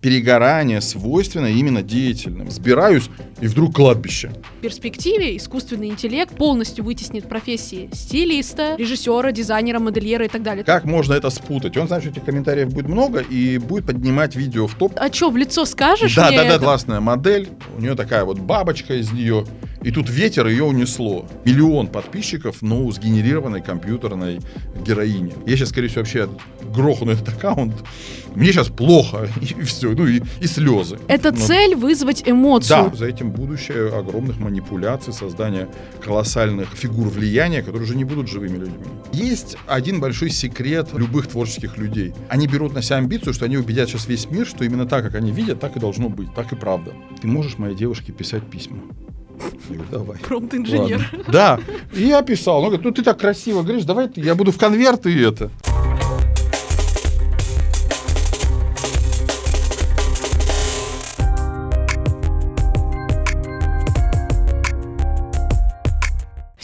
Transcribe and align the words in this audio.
Перегорание 0.00 0.80
свойственно 0.80 1.46
именно 1.46 1.82
деятельным. 1.82 2.52
Сбираюсь, 2.52 3.10
и 3.40 3.48
вдруг 3.48 3.74
кладбище. 3.74 4.30
В 4.58 4.60
перспективе 4.60 5.36
искусственный 5.36 5.88
интеллект 5.88 6.36
полностью 6.36 6.84
вытеснит 6.84 7.28
профессии 7.28 7.90
стилиста, 7.92 8.76
режиссера, 8.76 9.32
дизайнера, 9.32 9.80
модельера 9.80 10.26
и 10.26 10.28
так 10.28 10.44
далее. 10.44 10.62
Как 10.62 10.84
можно 10.84 11.14
это 11.14 11.30
спутать? 11.30 11.76
Он 11.76 11.88
знает, 11.88 12.04
что 12.04 12.12
этих 12.12 12.24
комментариев 12.24 12.72
будет 12.72 12.86
много 12.86 13.18
и 13.18 13.58
будет 13.58 13.86
поднимать 13.86 14.36
видео 14.36 14.68
в 14.68 14.76
топ. 14.76 14.92
А 14.94 15.12
что, 15.12 15.30
в 15.30 15.36
лицо 15.36 15.64
скажешь 15.64 16.14
Да, 16.14 16.30
да, 16.30 16.36
да, 16.36 16.44
это? 16.44 16.58
классная 16.60 17.00
модель. 17.00 17.48
У 17.76 17.80
нее 17.80 17.96
такая 17.96 18.24
вот 18.24 18.38
бабочка 18.38 18.94
из 18.94 19.10
нее. 19.10 19.46
И 19.82 19.90
тут 19.90 20.10
ветер 20.10 20.46
ее 20.46 20.64
унесло. 20.64 21.26
Миллион 21.44 21.86
подписчиков, 21.88 22.62
но 22.62 22.90
сгенерированной 22.90 23.62
компьютерной 23.62 24.40
героини. 24.84 25.32
Я 25.46 25.56
сейчас, 25.56 25.68
скорее 25.70 25.88
всего, 25.88 26.00
вообще 26.00 26.28
грохну 26.74 27.12
этот 27.12 27.28
аккаунт. 27.28 27.74
Мне 28.34 28.52
сейчас 28.52 28.68
плохо, 28.68 29.28
и 29.40 29.62
все, 29.62 29.92
ну 29.92 30.06
и, 30.06 30.20
и 30.40 30.46
слезы. 30.46 30.98
Это 31.08 31.32
Ну, 31.32 31.38
цель 31.38 31.74
вызвать 31.74 32.22
эмоцию. 32.26 32.90
Да, 32.90 32.96
за 32.96 33.06
этим 33.06 33.30
будущее 33.30 33.88
огромных 33.88 34.38
манипуляций, 34.38 35.12
создания 35.12 35.68
колоссальных 36.04 36.68
фигур 36.74 37.08
влияния, 37.08 37.62
которые 37.62 37.82
уже 37.82 37.96
не 37.96 38.04
будут 38.04 38.28
живыми 38.28 38.58
людьми. 38.58 38.86
Есть 39.12 39.56
один 39.66 40.00
большой 40.00 40.30
секрет 40.30 40.88
любых 40.92 41.28
творческих 41.28 41.78
людей. 41.78 42.14
Они 42.28 42.46
берут 42.46 42.74
на 42.74 42.82
себя 42.82 42.96
амбицию, 42.96 43.32
что 43.32 43.44
они 43.44 43.56
убедят 43.56 43.88
сейчас 43.88 44.06
весь 44.08 44.30
мир, 44.30 44.46
что 44.46 44.64
именно 44.64 44.86
так, 44.86 45.04
как 45.04 45.14
они 45.14 45.30
видят, 45.32 45.60
так 45.60 45.76
и 45.76 45.80
должно 45.80 46.08
быть, 46.08 46.34
так 46.34 46.52
и 46.52 46.56
правда. 46.56 46.92
Ты 47.20 47.26
можешь 47.26 47.58
моей 47.58 47.74
девушке 47.74 48.12
писать 48.12 48.44
письма? 48.44 48.78
Я 49.68 49.76
говорю, 49.76 49.84
давай. 49.90 50.18
Промпт-инженер. 50.18 51.08
Ладно. 51.12 51.32
Да, 51.32 51.60
и 51.94 52.02
я 52.02 52.22
писал. 52.22 52.58
Он 52.58 52.66
говорит, 52.66 52.84
ну 52.84 52.90
ты 52.92 53.02
так 53.02 53.18
красиво 53.18 53.62
говоришь, 53.62 53.84
давай 53.84 54.10
я 54.16 54.34
буду 54.34 54.52
в 54.52 54.58
конверт 54.58 55.06
и 55.06 55.20
это. 55.20 55.50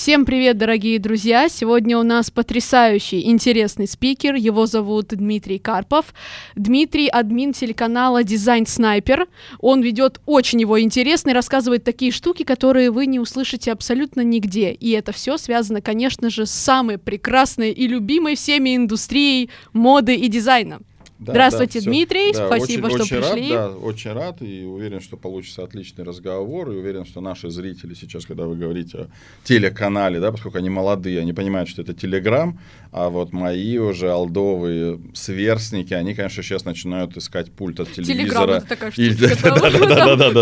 Всем 0.05 0.27
привет, 0.27 0.59
дорогие 0.59 0.99
друзья! 0.99 1.49
Сегодня 1.49 1.97
у 1.97 2.03
нас 2.03 2.31
потрясающий, 2.31 3.27
интересный 3.27 3.89
спикер. 3.89 4.35
Его 4.35 4.67
зовут 4.67 5.07
Дмитрий 5.09 5.59
Карпов. 5.59 6.13
Дмитрий— 6.55 7.09
админ 7.11 7.55
телеканала 7.55 8.23
Дизайн 8.23 8.67
Снайпер. 8.67 9.27
Он 9.61 9.81
ведет 9.81 10.21
очень 10.27 10.61
его 10.61 10.79
интересно 10.79 11.31
и 11.31 11.33
рассказывает 11.33 11.85
такие 11.85 12.13
штуки, 12.13 12.43
которые 12.43 12.91
вы 12.91 13.07
не 13.07 13.19
услышите 13.19 13.73
абсолютно 13.73 14.21
нигде. 14.21 14.73
И 14.73 14.91
это 14.91 15.13
все 15.13 15.39
связано, 15.39 15.81
конечно 15.81 16.29
же, 16.29 16.45
с 16.45 16.51
самой 16.51 16.99
прекрасной 16.99 17.71
и 17.71 17.87
любимой 17.87 18.37
всеми 18.37 18.77
индустрией 18.77 19.49
моды 19.73 20.17
и 20.17 20.29
дизайна. 20.29 20.81
Да, 21.19 21.33
Здравствуйте, 21.33 21.79
всё. 21.81 21.91
Дмитрий. 21.91 22.33
Да, 22.33 22.47
Спасибо, 22.49 22.87
очень- 22.87 23.07
что 23.07 23.19
очень 23.19 23.31
пришли. 23.31 23.55
Рад, 23.55 23.73
да, 23.73 23.79
очень 23.79 24.13
рад 24.13 24.43
и 24.43 24.65
уверен, 24.65 25.01
что 25.01 25.17
получится 25.17 25.63
отличный 25.63 26.05
разговор. 26.05 26.71
И 26.73 26.77
уверен, 26.77 27.07
что 27.07 27.21
наши 27.21 27.51
зрители 27.51 27.95
сейчас, 27.95 28.27
когда 28.27 28.47
вы 28.47 28.57
говорите 28.57 28.99
о 28.99 29.07
телеканале, 29.45 30.19
да, 30.21 30.33
поскольку 30.33 30.59
они 30.59 30.71
молодые, 30.71 31.21
они 31.21 31.33
понимают, 31.33 31.69
что 31.69 31.83
это 31.83 31.95
телеграм, 31.95 32.59
а 32.91 33.11
вот 33.11 33.33
мои 33.33 33.79
уже 33.79 34.11
алдовые 34.11 35.01
сверстники, 35.15 35.95
они, 35.95 36.15
конечно, 36.15 36.43
сейчас 36.43 36.65
начинают 36.65 37.17
искать 37.17 37.53
пульт 37.53 37.79
от 37.81 37.93
Телеграм 37.93 38.17
телевизора. 38.17 38.53
это 38.57 38.67
такая. 38.67 38.91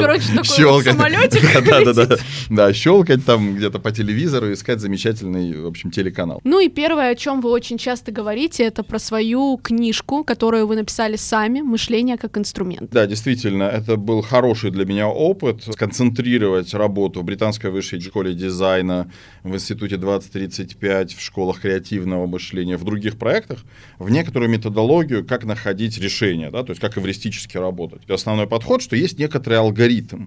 Короче, 0.01 0.27
такой 0.35 0.85
самолетик. 0.85 1.65
Да-да-да. 1.69 2.17
Да, 2.51 2.73
щелкать 2.73 3.25
там 3.25 3.57
где-то 3.57 3.79
по 3.79 3.91
телевизору, 3.93 4.51
и 4.51 4.55
искать 4.55 4.81
замечательный, 4.81 5.53
в 5.59 5.67
общем, 5.67 5.91
телеканал. 5.91 6.41
Ну 6.45 6.61
и 6.61 6.69
первое, 6.69 7.11
о 7.11 7.15
чем 7.15 7.41
вы 7.41 7.51
очень 7.51 7.79
часто 7.79 8.13
говорите, 8.13 8.65
это 8.65 8.83
про 8.83 8.99
свою 8.99 9.59
книжку, 9.63 10.25
которую 10.25 10.62
вы 10.67 10.77
написали 10.77 11.17
сами 11.17 11.61
«Мышление 11.61 12.17
как 12.17 12.39
инструмент». 12.39 12.91
Да, 12.91 13.07
действительно, 13.07 13.65
это 13.65 13.97
был 13.97 14.23
хороший 14.23 14.71
для 14.71 14.85
меня 14.85 15.09
опыт 15.09 15.65
сконцентрировать 15.65 16.75
работу 16.75 17.21
в 17.21 17.25
Британской 17.25 17.71
высшей 17.71 18.01
школе 18.01 18.35
дизайна, 18.35 19.11
в 19.43 19.55
Институте 19.55 19.97
2035, 19.97 21.15
в 21.15 21.21
школах 21.21 21.61
креативного 21.61 22.27
мышления, 22.27 22.77
в 22.77 22.85
других 22.85 23.19
проектах, 23.19 23.61
в 23.99 24.11
некоторую 24.11 24.51
методологию, 24.51 25.25
как 25.25 25.45
находить 25.45 25.99
решения, 25.99 26.51
да, 26.51 26.63
то 26.63 26.71
есть 26.71 26.81
как 26.81 26.99
эвристически 26.99 27.57
работать. 27.57 28.09
Основной 28.11 28.47
подход, 28.47 28.83
что 28.83 28.97
есть 28.97 29.19
некоторый 29.19 29.59
алгоритм, 29.59 30.27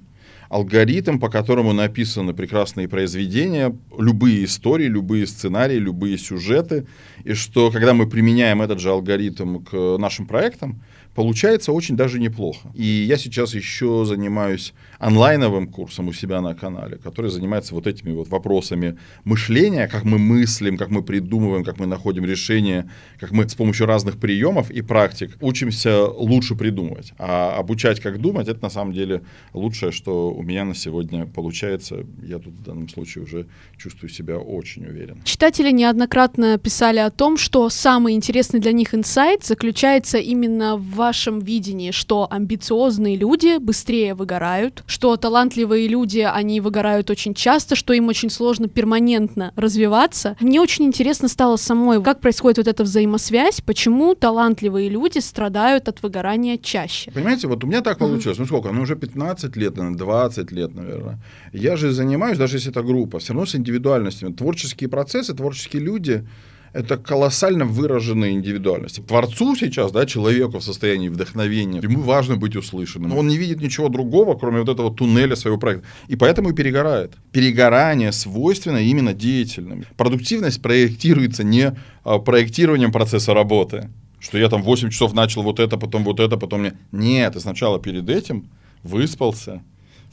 алгоритм, 0.50 1.20
по 1.20 1.30
которому 1.30 1.74
написаны 1.74 2.34
прекрасные 2.34 2.88
произведения, 2.88 3.76
любые 3.98 4.46
истории, 4.46 4.86
любые 4.86 5.28
сценарии, 5.28 5.78
любые 5.78 6.18
сюжеты, 6.18 6.88
и 7.24 7.34
что 7.34 7.72
когда 7.72 7.94
мы 7.94 8.08
применяем 8.08 8.62
этот 8.62 8.80
же 8.80 8.90
алгоритм 8.90 9.64
к 9.64 9.98
нашим 9.98 10.28
проектам, 10.28 10.82
получается 11.16 11.72
очень 11.72 11.96
даже 11.96 12.20
неплохо. 12.20 12.70
И 12.76 12.84
я 12.84 13.18
сейчас 13.18 13.56
еще 13.56 14.06
занимаюсь 14.06 14.74
онлайновым 15.00 15.68
курсом 15.68 16.10
у 16.10 16.14
себя 16.14 16.42
на 16.42 16.54
канале, 16.54 16.98
который 16.98 17.32
занимается 17.32 17.74
вот 17.74 17.88
этими 17.88 18.12
вот 18.12 18.28
вопросами 18.28 18.98
мышления, 19.24 19.88
как 19.88 20.04
мы 20.04 20.20
мыслим, 20.20 20.78
как 20.78 20.90
мы 20.90 21.02
придумываем, 21.04 21.64
как 21.64 21.80
мы 21.80 21.86
находим 21.86 22.26
решения, 22.26 22.90
как 23.20 23.32
мы 23.32 23.48
с 23.48 23.56
помощью 23.56 23.88
разных 23.88 24.18
приемов 24.20 24.70
и 24.70 24.82
практик 24.82 25.38
учимся 25.42 26.06
лучше 26.06 26.56
придумывать. 26.56 27.14
А 27.18 27.56
обучать, 27.58 28.02
как 28.02 28.20
думать, 28.20 28.50
это 28.50 28.62
на 28.62 28.70
самом 28.70 28.94
деле 28.94 29.22
лучшее, 29.54 29.92
что 29.92 30.34
у 30.34 30.44
меня 30.44 30.66
на 30.66 30.76
сегодня 30.76 31.26
получается. 31.26 32.06
Я 32.22 32.40
тут 32.40 32.54
в 32.54 32.64
данном 32.64 32.90
случае 32.90 33.24
уже 33.24 33.46
чувствую 33.78 34.10
себя 34.10 34.38
очень 34.38 34.86
уверенно. 34.86 35.22
Читатели 35.24 35.72
неоднократно 35.72 36.58
писали 36.58 37.00
о 37.00 37.10
том, 37.10 37.38
что 37.38 37.70
самый 37.70 38.14
интересный 38.16 38.60
для 38.60 38.74
них 38.74 38.94
инсайт 38.94 39.46
заключается 39.46 40.18
именно 40.18 40.76
в 40.76 41.05
вашем 41.06 41.40
видении, 41.40 41.92
что 41.92 42.28
амбициозные 42.32 43.16
люди 43.16 43.60
быстрее 43.60 44.16
выгорают, 44.16 44.84
что 44.88 45.16
талантливые 45.18 45.88
люди, 45.88 46.20
они 46.20 46.62
выгорают 46.62 47.12
очень 47.12 47.36
часто, 47.36 47.76
что 47.76 47.94
им 47.94 48.08
очень 48.08 48.32
сложно 48.32 48.68
перманентно 48.68 49.52
развиваться. 49.56 50.36
Мне 50.40 50.60
очень 50.60 50.86
интересно 50.86 51.28
стало 51.28 51.58
самой, 51.58 52.02
как 52.02 52.22
происходит 52.22 52.58
вот 52.58 52.68
эта 52.68 52.84
взаимосвязь, 52.84 53.62
почему 53.62 54.16
талантливые 54.16 54.90
люди 54.90 55.20
страдают 55.20 55.88
от 55.88 56.02
выгорания 56.02 56.58
чаще. 56.58 57.12
Понимаете, 57.12 57.48
вот 57.48 57.64
у 57.64 57.68
меня 57.68 57.82
так 57.82 58.00
получилось. 58.00 58.40
Ну 58.40 58.46
сколько? 58.48 58.72
Ну 58.72 58.82
уже 58.82 58.96
15 58.96 59.56
лет, 59.58 59.78
наверное, 59.78 60.00
20 60.00 60.52
лет, 60.52 60.74
наверное. 60.74 61.20
Я 61.54 61.76
же 61.78 61.92
занимаюсь, 61.92 62.40
даже 62.40 62.58
если 62.58 62.72
это 62.72 62.82
группа, 62.82 63.20
все 63.20 63.34
равно 63.34 63.46
с 63.46 63.54
индивидуальностями. 63.54 64.34
Творческие 64.34 64.90
процессы, 64.90 65.36
творческие 65.36 65.84
люди 65.84 66.26
это 66.76 66.98
колоссально 66.98 67.66
выраженные 67.66 68.34
индивидуальности. 68.34 69.00
Творцу 69.00 69.56
сейчас, 69.56 69.94
да, 69.94 70.06
человеку 70.06 70.60
в 70.60 70.64
состоянии 70.64 71.08
вдохновения, 71.08 71.80
ему 71.82 72.02
важно 72.02 72.36
быть 72.36 72.58
услышанным. 72.58 73.18
Он 73.18 73.28
не 73.28 73.38
видит 73.38 73.62
ничего 73.62 73.88
другого, 73.88 74.38
кроме 74.38 74.60
вот 74.60 74.70
этого 74.70 74.94
туннеля 74.94 75.38
своего 75.38 75.58
проекта. 75.58 75.88
И 76.10 76.18
поэтому 76.18 76.50
и 76.50 76.54
перегорает. 76.54 77.14
Перегорание 77.32 78.12
свойственно 78.12 78.78
именно 78.78 79.14
деятельным. 79.14 79.86
Продуктивность 79.96 80.62
проектируется 80.62 81.46
не 81.46 81.74
а, 82.04 82.20
проектированием 82.20 82.92
процесса 82.92 83.34
работы, 83.34 83.90
что 84.20 84.38
я 84.38 84.50
там 84.50 84.62
8 84.62 84.90
часов 84.90 85.14
начал 85.14 85.44
вот 85.44 85.62
это, 85.62 85.78
потом 85.78 86.04
вот 86.04 86.20
это, 86.20 86.36
потом 86.36 86.64
не. 86.64 86.74
Нет, 86.92 87.34
ты 87.34 87.40
сначала 87.40 87.80
перед 87.80 88.10
этим 88.10 88.50
выспался, 88.84 89.64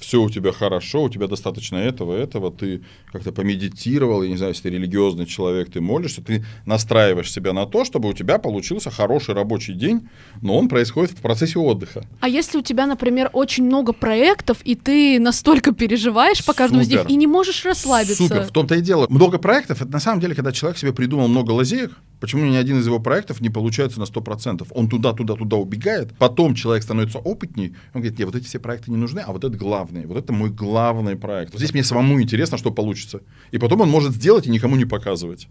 все 0.02 0.20
у 0.20 0.28
тебя 0.28 0.52
хорошо, 0.52 1.04
у 1.04 1.08
тебя 1.08 1.26
достаточно 1.26 1.76
этого, 1.76 2.14
этого, 2.14 2.50
ты 2.52 2.82
как-то 3.10 3.32
помедитировал, 3.32 4.22
я 4.22 4.28
не 4.28 4.36
знаю, 4.36 4.52
если 4.52 4.64
ты 4.64 4.70
религиозный 4.70 5.26
человек, 5.26 5.70
ты 5.70 5.80
молишься, 5.80 6.22
ты 6.22 6.44
настраиваешь 6.66 7.32
себя 7.32 7.52
на 7.52 7.66
то, 7.66 7.84
чтобы 7.84 8.08
у 8.08 8.12
тебя 8.12 8.38
получился 8.38 8.90
хороший 8.90 9.34
рабочий 9.34 9.74
день, 9.74 10.08
но 10.42 10.58
он 10.58 10.68
происходит 10.68 11.12
в 11.12 11.22
процессе 11.22 11.58
отдыха. 11.58 12.04
А 12.20 12.28
если 12.28 12.58
у 12.58 12.62
тебя, 12.62 12.86
например, 12.86 13.30
очень 13.32 13.64
много 13.64 13.92
проектов, 13.92 14.58
и 14.64 14.74
ты 14.74 15.18
настолько 15.20 15.72
переживаешь 15.72 16.44
по 16.44 16.52
каждому 16.52 16.82
из 16.82 16.88
них 16.88 17.00
Супер. 17.00 17.12
и 17.12 17.16
не 17.16 17.26
можешь 17.26 17.64
расслабиться? 17.64 18.16
Супер, 18.16 18.42
в 18.42 18.50
том-то 18.50 18.74
и 18.74 18.80
дело. 18.80 19.06
Много 19.08 19.38
проектов, 19.38 19.80
это 19.80 19.90
на 19.90 20.00
самом 20.00 20.20
деле, 20.20 20.34
когда 20.34 20.52
человек 20.52 20.78
себе 20.78 20.92
придумал 20.92 21.28
много 21.28 21.52
лазеек, 21.52 21.92
почему 22.22 22.46
ни 22.46 22.54
один 22.54 22.78
из 22.78 22.86
его 22.86 23.00
проектов 23.00 23.40
не 23.40 23.50
получается 23.50 23.98
на 23.98 24.04
100%? 24.04 24.68
Он 24.70 24.88
туда, 24.88 25.12
туда, 25.12 25.34
туда 25.34 25.56
убегает, 25.56 26.14
потом 26.18 26.54
человек 26.54 26.84
становится 26.84 27.18
опытней, 27.18 27.74
он 27.92 28.00
говорит, 28.00 28.18
нет, 28.18 28.26
вот 28.26 28.36
эти 28.36 28.44
все 28.44 28.60
проекты 28.60 28.92
не 28.92 28.96
нужны, 28.96 29.18
а 29.18 29.32
вот 29.32 29.42
это 29.42 29.56
главный, 29.56 30.06
вот 30.06 30.16
это 30.16 30.32
мой 30.32 30.48
главный 30.48 31.16
проект. 31.16 31.52
Вот 31.52 31.58
здесь 31.58 31.74
мне 31.74 31.82
самому 31.82 32.22
интересно, 32.22 32.56
что 32.58 32.70
получится. 32.70 33.22
И 33.50 33.58
потом 33.58 33.80
он 33.80 33.90
может 33.90 34.12
сделать 34.12 34.46
и 34.46 34.50
никому 34.50 34.76
не 34.76 34.84
показывать. 34.84 35.48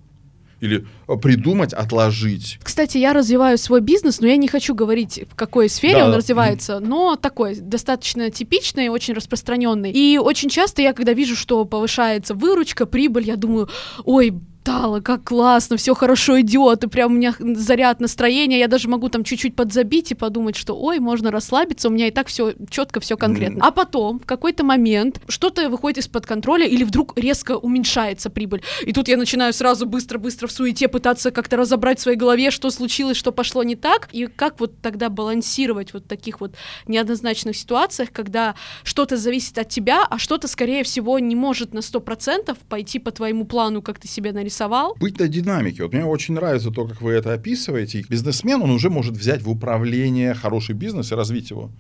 Или 0.62 0.86
э, 1.08 1.18
придумать, 1.18 1.74
отложить. 1.74 2.60
Кстати, 2.64 2.98
я 3.00 3.14
развиваю 3.14 3.58
свой 3.58 3.82
бизнес, 3.82 4.22
но 4.22 4.28
я 4.28 4.38
не 4.38 4.48
хочу 4.48 4.74
говорить, 4.74 5.26
в 5.30 5.36
какой 5.36 5.68
сфере 5.68 5.96
Да. 5.96 6.06
он 6.06 6.14
развивается, 6.14 6.80
но 6.80 7.18
такой 7.18 7.56
достаточно 7.56 8.30
типичный, 8.30 8.88
очень 8.88 9.14
распространенный. 9.14 9.92
И 9.92 10.18
очень 10.18 10.50
часто 10.50 10.82
я, 10.82 10.94
когда 10.94 11.14
вижу, 11.14 11.36
что 11.36 11.66
повышается 11.66 12.34
выручка, 12.34 12.86
прибыль, 12.86 13.26
я 13.26 13.36
думаю, 13.36 13.70
ой, 14.06 14.40
Тала, 14.64 15.00
как 15.00 15.24
классно, 15.24 15.76
все 15.78 15.96
хорошо 15.96 16.40
идет, 16.42 16.84
и 16.84 16.88
прям 16.88 17.14
у 17.14 17.16
меня 17.16 17.34
заряд 17.40 18.00
настроения, 18.00 18.60
я 18.60 18.68
даже 18.68 18.90
могу 18.90 19.10
там 19.10 19.24
чуть-чуть 19.24 19.56
подзабить 19.56 20.12
и 20.12 20.16
подумать, 20.16 20.56
что 20.56 20.80
ой, 20.80 21.00
можно 21.00 21.32
расслабиться, 21.32 21.88
у 21.88 21.92
меня 21.92 22.08
и 22.08 22.12
так 22.12 22.28
все 22.28 22.54
четко, 22.70 23.00
все 23.00 23.18
конкретно. 23.18 23.58
Mm. 23.58 23.68
А 23.68 23.72
потом 23.72 24.20
в 24.20 24.26
какой-то 24.28 24.64
момент 24.64 25.20
что-то 25.28 25.68
выходит 25.68 25.98
из-под 26.00 26.28
контроля 26.28 26.68
или 26.68 26.84
вдруг 26.84 27.18
резко 27.18 27.58
уменьшается 27.58 28.30
прибыль. 28.30 28.62
И 28.86 28.94
тут 28.94 29.08
я 29.08 29.18
начинаю 29.18 29.52
сразу 29.52 29.88
быстро-быстро 29.88 30.48
в 30.48 30.52
суете 30.52 30.88
пытаться 30.88 31.32
как-то 31.32 31.58
разобрать 31.58 31.98
в 31.98 32.04
своей 32.04 32.18
голове, 32.18 32.52
что 32.52 32.70
случилось, 32.70 33.18
что 33.18 33.32
пошло 33.32 33.64
не 33.64 33.76
так, 33.76 34.10
и 34.12 34.28
как 34.28 34.60
вот 34.60 34.80
тогда 34.82 35.10
балансировать 35.10 35.94
вот 35.94 36.06
в 36.06 36.08
таких 36.08 36.40
вот 36.40 36.54
неоднозначных 36.86 37.58
ситуациях, 37.58 38.10
когда 38.12 38.54
что-то 38.84 39.18
зависит 39.18 39.58
от 39.58 39.70
тебя, 39.70 40.06
а 40.08 40.20
что-то, 40.20 40.48
скорее 40.48 40.84
всего, 40.84 41.18
не 41.18 41.36
может 41.36 41.74
на 41.74 41.80
100% 41.80 42.56
пойти 42.70 43.00
по 43.00 43.10
твоему 43.10 43.46
плану, 43.46 43.82
как 43.82 43.98
ты 43.98 44.08
себе 44.08 44.32
нарисовал 44.32 44.51
нарисовал. 44.52 44.96
Быть 45.00 45.20
на 45.20 45.28
динамике. 45.28 45.84
Вот 45.84 45.94
мне 45.94 46.06
очень 46.06 46.36
нравится 46.36 46.72
то, 46.72 46.86
как 46.86 47.02
вы 47.02 47.14
это 47.14 47.34
описываете. 47.34 48.04
Бизнесмен, 48.10 48.62
он 48.62 48.72
уже 48.72 48.90
может 48.90 49.16
взять 49.16 49.42
в 49.42 49.50
управление 49.50 50.34
хороший 50.34 50.76
бизнес 50.76 51.12
и 51.12 51.16
развить 51.16 51.52
его. 51.52 51.72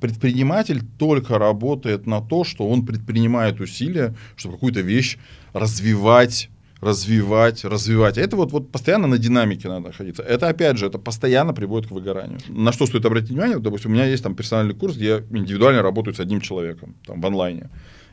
Предприниматель 0.00 0.80
только 0.98 1.38
работает 1.38 2.06
на 2.06 2.20
то, 2.20 2.44
что 2.44 2.68
он 2.68 2.86
предпринимает 2.86 3.60
усилия, 3.60 4.14
чтобы 4.36 4.54
какую-то 4.54 4.80
вещь 4.80 5.18
развивать, 5.52 6.48
развивать, 6.80 7.64
развивать. 7.64 8.16
Это 8.16 8.36
вот, 8.36 8.52
вот 8.52 8.72
постоянно 8.72 9.08
на 9.08 9.18
динамике 9.18 9.68
надо 9.68 9.88
находиться. 9.88 10.22
Это, 10.22 10.48
опять 10.48 10.78
же, 10.78 10.86
это 10.86 10.98
постоянно 10.98 11.52
приводит 11.52 11.88
к 11.88 11.92
выгоранию. 11.92 12.38
На 12.48 12.72
что 12.72 12.86
стоит 12.86 13.04
обратить 13.04 13.30
внимание? 13.30 13.58
Допустим, 13.58 13.90
у 13.90 13.94
меня 13.94 14.06
есть 14.06 14.22
там 14.22 14.34
персональный 14.34 14.74
курс, 14.74 14.96
где 14.96 15.06
я 15.06 15.38
индивидуально 15.38 15.82
работаю 15.82 16.14
с 16.14 16.20
одним 16.20 16.40
человеком, 16.40 16.94
там, 17.06 17.20
в 17.20 17.26
онлайне. 17.26 17.68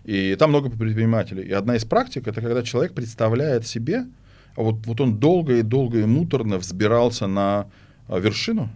И 0.08 0.38
там 0.40 0.52
много 0.52 0.70
предпринимателей. 0.70 1.44
И 1.44 1.52
одна 1.52 1.76
из 1.76 1.84
практик 1.84 2.28
это 2.28 2.42
когда 2.42 2.64
человек 2.64 2.94
представляет 2.94 3.68
себе, 3.68 4.06
вот, 4.56 4.86
вот 4.86 5.02
он 5.02 5.20
долго 5.20 5.58
и 5.58 5.64
долго 5.64 6.00
и 6.00 6.06
муторно 6.06 6.58
взбирался 6.58 7.28
на 7.28 7.68
а, 8.08 8.18
вершину, 8.18 8.70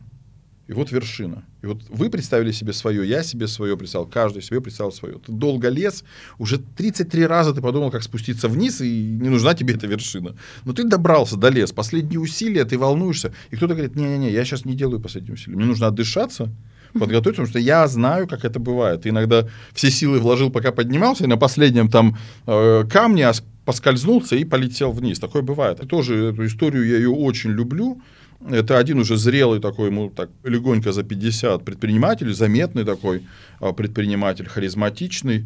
и 0.67 0.73
вот 0.73 0.91
вершина. 0.91 1.45
И 1.61 1.67
вот 1.67 1.83
вы 1.89 2.09
представили 2.09 2.51
себе 2.51 2.73
свое, 2.73 3.07
я 3.07 3.23
себе 3.23 3.47
свое 3.47 3.77
представил, 3.77 4.07
каждый 4.07 4.41
себе 4.41 4.59
представил 4.59 4.91
свое. 4.91 5.19
Ты 5.25 5.31
долго 5.31 5.69
лез, 5.69 6.03
уже 6.37 6.57
33 6.57 7.25
раза 7.25 7.53
ты 7.53 7.61
подумал, 7.61 7.91
как 7.91 8.03
спуститься 8.03 8.49
вниз, 8.49 8.81
и 8.81 9.17
не 9.21 9.29
нужна 9.29 9.53
тебе 9.53 9.75
эта 9.75 9.87
вершина. 9.87 10.35
Но 10.65 10.73
ты 10.73 10.83
добрался, 10.83 11.37
долез, 11.37 11.71
последние 11.71 12.19
усилия, 12.19 12.65
ты 12.65 12.77
волнуешься. 12.77 13.33
И 13.51 13.55
кто-то 13.55 13.73
говорит, 13.73 13.95
не-не-не, 13.95 14.31
я 14.31 14.43
сейчас 14.43 14.65
не 14.65 14.75
делаю 14.75 14.99
последние 14.99 15.35
усилия, 15.35 15.55
мне 15.55 15.65
нужно 15.65 15.87
отдышаться, 15.87 16.49
подготовиться, 16.99 17.41
потому 17.41 17.47
что 17.47 17.59
я 17.59 17.87
знаю, 17.87 18.27
как 18.27 18.45
это 18.45 18.59
бывает. 18.59 19.07
Иногда 19.07 19.47
все 19.73 19.91
силы 19.91 20.19
вложил, 20.19 20.49
пока 20.49 20.71
поднимался, 20.71 21.23
и 21.23 21.27
на 21.27 21.37
последнем 21.37 21.89
там 21.89 22.17
э, 22.47 22.83
камне 22.89 23.31
поскользнулся 23.65 24.35
и 24.35 24.43
полетел 24.43 24.91
вниз. 24.91 25.19
Такое 25.19 25.41
бывает. 25.41 25.83
И 25.83 25.87
тоже 25.87 26.31
эту 26.31 26.45
историю 26.45 26.87
я 26.87 26.97
ее 26.97 27.09
очень 27.09 27.51
люблю. 27.51 28.01
Это 28.49 28.79
один 28.79 28.99
уже 28.99 29.17
зрелый 29.17 29.59
такой, 29.59 29.87
ему 29.87 30.09
так 30.09 30.29
легонько 30.43 30.91
за 30.91 31.03
50 31.03 31.63
предприниматель, 31.63 32.33
заметный 32.33 32.83
такой 32.83 33.23
э, 33.59 33.73
предприниматель, 33.73 34.47
харизматичный. 34.47 35.45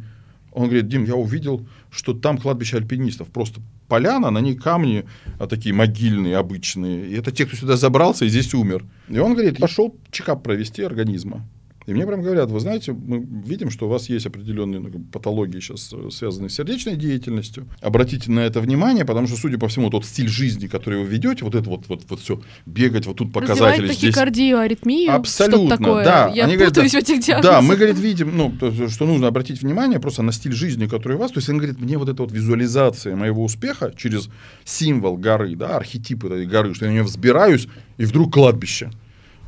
Он 0.53 0.65
говорит, 0.65 0.88
Дим, 0.88 1.03
я 1.03 1.15
увидел, 1.15 1.68
что 1.95 2.13
там 2.13 2.38
кладбище 2.38 2.77
альпинистов. 2.77 3.30
Просто 3.30 3.62
поляна, 3.88 4.31
на 4.31 4.39
ней 4.39 4.56
камни 4.56 5.06
а, 5.39 5.47
такие 5.47 5.74
могильные, 5.74 6.38
обычные. 6.38 7.07
И 7.07 7.13
это 7.13 7.31
те, 7.31 7.45
кто 7.45 7.56
сюда 7.56 7.77
забрался 7.77 8.25
и 8.25 8.30
здесь 8.30 8.53
умер. 8.53 8.86
И 9.07 9.18
он 9.18 9.33
говорит, 9.33 9.59
пошел 9.59 9.95
чекап 10.12 10.44
провести 10.44 10.83
организма. 10.83 11.47
И 11.85 11.93
мне 11.93 12.07
прям 12.07 12.21
говорят, 12.21 12.49
вы 12.49 12.59
знаете, 12.59 12.93
мы 12.93 13.19
видим, 13.19 13.69
что 13.69 13.85
у 13.85 13.89
вас 13.89 14.09
есть 14.09 14.25
определенные 14.25 14.79
ну, 14.79 14.89
патологии 15.11 15.59
сейчас, 15.59 15.93
э, 15.93 16.09
связанные 16.09 16.49
с 16.49 16.55
сердечной 16.55 16.95
деятельностью. 16.95 17.67
Обратите 17.79 18.31
на 18.31 18.39
это 18.39 18.59
внимание, 18.59 19.05
потому 19.05 19.27
что, 19.27 19.37
судя 19.37 19.59
по 19.59 19.67
всему, 19.67 19.91
тот 19.91 20.03
стиль 20.03 20.27
жизни, 20.27 20.65
который 20.65 20.99
вы 20.99 21.05
ведете, 21.05 21.45
вот 21.45 21.53
это 21.53 21.69
вот, 21.69 21.87
вот, 21.87 22.01
вот 22.09 22.19
все, 22.19 22.41
бегать, 22.65 23.05
вот 23.05 23.17
тут 23.17 23.31
показатели 23.31 23.65
Развивает 23.65 23.97
здесь. 23.97 24.13
тахикардию, 24.15 24.59
аритмию, 24.59 25.13
Абсолютно, 25.13 25.77
такое. 25.77 26.03
да. 26.03 26.31
Я 26.33 26.45
они 26.45 26.55
говорят, 26.55 26.75
в 26.75 26.79
этих 26.79 27.19
диагнозах. 27.19 27.43
Да, 27.43 27.61
мы, 27.61 27.75
говорит, 27.75 27.99
видим, 27.99 28.35
ну, 28.35 28.53
что 28.89 29.05
нужно 29.05 29.27
обратить 29.27 29.61
внимание 29.61 29.99
просто 29.99 30.23
на 30.23 30.31
стиль 30.31 30.53
жизни, 30.53 30.87
который 30.87 31.17
у 31.17 31.19
вас. 31.19 31.31
То 31.31 31.37
есть, 31.37 31.49
он 31.49 31.57
говорит, 31.57 31.79
мне 31.79 31.99
вот 31.99 32.09
эта 32.09 32.23
вот 32.23 32.31
визуализация 32.31 33.15
моего 33.15 33.43
успеха 33.43 33.93
через 33.95 34.29
символ 34.63 35.17
горы, 35.17 35.55
да, 35.55 35.75
архетип 35.75 36.25
этой 36.25 36.47
горы, 36.47 36.73
что 36.73 36.85
я 36.85 36.89
на 36.89 36.93
нее 36.95 37.03
взбираюсь, 37.03 37.67
и 37.97 38.05
вдруг 38.05 38.33
кладбище 38.33 38.89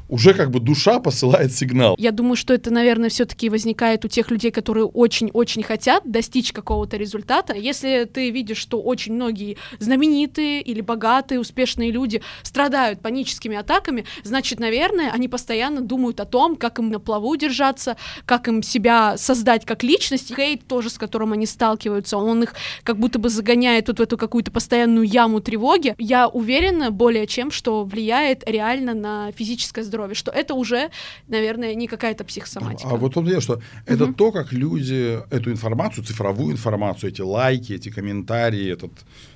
уже 0.09 0.33
как 0.33 0.51
бы 0.51 0.59
душа 0.59 0.99
посылает 0.99 1.53
сигнал. 1.53 1.95
Я 1.97 2.11
думаю, 2.11 2.35
что 2.35 2.53
это, 2.53 2.71
наверное, 2.71 3.09
все-таки 3.09 3.49
возникает 3.49 4.05
у 4.05 4.07
тех 4.07 4.31
людей, 4.31 4.51
которые 4.51 4.85
очень-очень 4.85 5.63
хотят 5.63 6.09
достичь 6.09 6.51
какого-то 6.51 6.97
результата. 6.97 7.53
Если 7.53 8.05
ты 8.05 8.29
видишь, 8.29 8.57
что 8.57 8.81
очень 8.81 9.13
многие 9.13 9.57
знаменитые 9.79 10.61
или 10.61 10.81
богатые, 10.81 11.39
успешные 11.39 11.91
люди 11.91 12.21
страдают 12.43 13.01
паническими 13.01 13.57
атаками, 13.57 14.05
значит, 14.23 14.59
наверное, 14.59 15.11
они 15.11 15.27
постоянно 15.27 15.81
думают 15.81 16.19
о 16.19 16.25
том, 16.25 16.55
как 16.55 16.79
им 16.79 16.89
на 16.89 16.99
плаву 16.99 17.35
держаться, 17.35 17.97
как 18.25 18.47
им 18.47 18.63
себя 18.63 19.17
создать 19.17 19.65
как 19.65 19.83
личность. 19.83 20.33
Хейт 20.35 20.65
тоже, 20.67 20.89
с 20.89 20.97
которым 20.97 21.33
они 21.33 21.45
сталкиваются, 21.45 22.17
он 22.17 22.43
их 22.43 22.55
как 22.83 22.97
будто 22.97 23.19
бы 23.19 23.29
загоняет 23.29 23.87
вот 23.87 23.99
в 23.99 24.01
эту 24.01 24.17
какую-то 24.17 24.51
постоянную 24.51 25.05
яму 25.05 25.41
тревоги. 25.41 25.95
Я 25.97 26.27
уверена 26.27 26.91
более 26.91 27.27
чем, 27.27 27.51
что 27.51 27.83
влияет 27.83 28.43
реально 28.47 28.93
на 28.93 29.31
физическое 29.33 29.83
здоровье 29.83 29.96
здоровья, 29.97 30.15
что 30.15 30.31
это 30.31 30.53
уже, 30.53 30.89
наверное, 31.27 31.73
не 31.73 31.87
какая-то 31.87 32.23
психосоматика. 32.23 32.89
А 32.89 32.95
вот 32.95 33.17
он 33.17 33.25
дело, 33.25 33.41
что 33.41 33.59
это 33.85 34.05
угу. 34.05 34.13
то, 34.13 34.31
как 34.31 34.53
люди 34.53 35.19
эту 35.31 35.51
информацию, 35.51 36.03
цифровую 36.05 36.53
информацию, 36.53 37.09
эти 37.11 37.21
лайки, 37.21 37.73
эти 37.73 37.89
комментарии, 37.89 38.71
этот, 38.71 38.91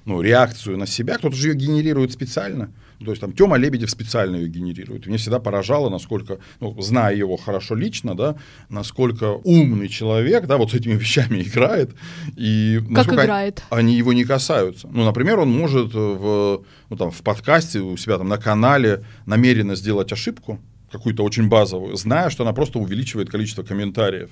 ну, 0.05 0.21
реакцию 0.21 0.77
на 0.77 0.85
себя, 0.85 1.17
кто-то 1.17 1.35
же 1.35 1.49
ее 1.49 1.55
генерирует 1.55 2.11
специально. 2.11 2.71
То 3.05 3.11
есть 3.11 3.21
там 3.21 3.33
Тёма 3.33 3.57
Лебедев 3.57 3.89
специально 3.89 4.35
ее 4.35 4.47
генерирует. 4.47 5.07
Мне 5.07 5.17
всегда 5.17 5.39
поражало, 5.39 5.89
насколько, 5.89 6.39
ну, 6.59 6.79
зная 6.81 7.15
его 7.15 7.37
хорошо 7.37 7.75
лично, 7.75 8.15
да, 8.15 8.35
насколько 8.69 9.33
умный 9.43 9.87
человек, 9.87 10.45
да, 10.47 10.57
вот 10.57 10.71
с 10.71 10.73
этими 10.73 10.93
вещами 10.93 11.41
играет. 11.43 11.91
И 12.35 12.79
как 12.93 13.11
играет? 13.13 13.63
Они, 13.69 13.81
они 13.81 13.97
его 13.97 14.13
не 14.13 14.23
касаются. 14.23 14.87
Ну, 14.91 15.03
например, 15.05 15.39
он 15.39 15.49
может 15.51 15.93
в, 15.93 16.63
ну, 16.89 16.97
там, 16.97 17.11
в 17.11 17.21
подкасте 17.21 17.79
у 17.79 17.97
себя 17.97 18.17
там 18.17 18.27
на 18.27 18.37
канале 18.37 19.03
намеренно 19.25 19.75
сделать 19.75 20.11
ошибку, 20.11 20.59
какую-то 20.91 21.23
очень 21.23 21.47
базовую, 21.47 21.95
зная, 21.95 22.29
что 22.29 22.43
она 22.43 22.53
просто 22.53 22.79
увеличивает 22.79 23.29
количество 23.29 23.63
комментариев. 23.63 24.29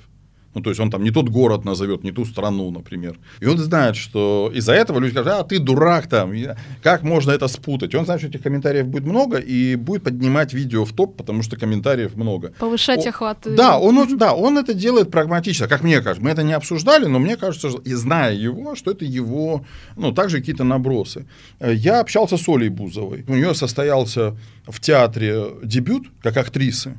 Ну, 0.56 0.62
то 0.62 0.70
есть 0.70 0.80
он 0.80 0.90
там 0.90 1.04
не 1.04 1.12
тот 1.12 1.30
город 1.30 1.64
назовет, 1.66 2.04
не 2.04 2.12
ту 2.12 2.26
страну, 2.26 2.72
например. 2.72 3.20
И 3.40 3.46
он 3.46 3.58
знает, 3.58 3.96
что 3.96 4.52
из-за 4.54 4.74
этого 4.74 5.00
люди 5.00 5.12
скажут, 5.12 5.32
а 5.34 5.44
ты 5.44 5.60
дурак 5.60 6.08
там, 6.08 6.34
как 6.82 7.04
можно 7.04 7.32
это 7.32 7.48
спутать? 7.48 7.94
И 7.94 7.98
он 7.98 8.06
знает, 8.06 8.22
что 8.22 8.30
этих 8.30 8.42
комментариев 8.42 8.88
будет 8.88 9.06
много 9.06 9.38
и 9.38 9.76
будет 9.76 10.04
поднимать 10.04 10.54
видео 10.54 10.86
в 10.86 10.94
топ, 10.94 11.18
потому 11.18 11.44
что 11.44 11.56
комментариев 11.56 12.16
много. 12.16 12.54
Повышать 12.60 13.06
о, 13.06 13.10
охват. 13.10 13.38
Да, 13.46 13.78
он, 13.78 14.18
да, 14.18 14.34
он 14.34 14.58
это 14.58 14.74
делает 14.74 15.12
прагматично, 15.12 15.68
как 15.68 15.84
мне 15.84 16.02
кажется. 16.02 16.24
Мы 16.24 16.32
это 16.32 16.44
не 16.44 16.54
обсуждали, 16.54 17.06
но 17.06 17.20
мне 17.20 17.38
кажется, 17.38 17.70
и 17.86 17.94
зная 17.94 18.34
его, 18.34 18.76
что 18.76 18.92
это 18.92 19.06
его, 19.06 19.66
ну, 19.96 20.12
также 20.12 20.40
какие-то 20.40 20.64
набросы. 20.64 21.28
Я 21.60 22.00
общался 22.00 22.38
с 22.38 22.50
Олей 22.50 22.70
Бузовой. 22.70 23.24
У 23.28 23.36
нее 23.36 23.54
состоялся 23.54 24.36
в 24.68 24.80
театре 24.80 25.46
дебют 25.64 26.08
как 26.22 26.38
актрисы. 26.38 26.98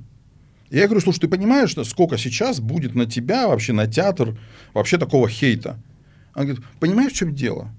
Я 0.70 0.86
говорю, 0.86 1.00
слушай, 1.00 1.20
ты 1.20 1.28
понимаешь, 1.28 1.74
сколько 1.84 2.16
сейчас 2.16 2.60
будет 2.60 2.94
на 2.94 3.06
тебя, 3.06 3.48
вообще 3.48 3.72
на 3.72 3.86
театр, 3.86 4.38
вообще 4.72 4.98
такого 4.98 5.28
хейта? 5.28 5.78
Она 6.32 6.44
говорит, 6.44 6.64
понимаешь, 6.78 7.12
в 7.12 7.16
чем 7.16 7.34
дело? 7.34 7.74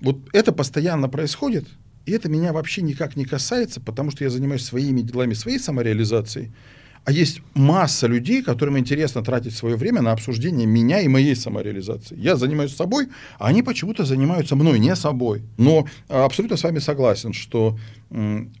Вот 0.00 0.18
это 0.32 0.52
постоянно 0.52 1.08
происходит, 1.08 1.66
и 2.04 2.12
это 2.12 2.28
меня 2.28 2.52
вообще 2.52 2.82
никак 2.82 3.16
не 3.16 3.24
касается, 3.24 3.80
потому 3.80 4.10
что 4.10 4.24
я 4.24 4.30
занимаюсь 4.30 4.64
своими 4.64 5.00
делами, 5.00 5.32
своей 5.34 5.58
самореализацией. 5.58 6.52
А 7.04 7.12
есть 7.12 7.40
масса 7.54 8.06
людей, 8.06 8.42
которым 8.42 8.76
интересно 8.76 9.22
тратить 9.22 9.56
свое 9.56 9.76
время 9.76 10.02
на 10.02 10.12
обсуждение 10.12 10.66
меня 10.66 11.00
и 11.00 11.08
моей 11.08 11.34
самореализации. 11.34 12.18
Я 12.18 12.36
занимаюсь 12.36 12.76
собой, 12.76 13.08
а 13.38 13.46
они 13.46 13.62
почему-то 13.62 14.04
занимаются 14.04 14.56
мной, 14.56 14.78
не 14.78 14.94
собой. 14.94 15.42
Но 15.56 15.86
абсолютно 16.08 16.58
с 16.58 16.64
вами 16.64 16.80
согласен, 16.80 17.32
что 17.32 17.78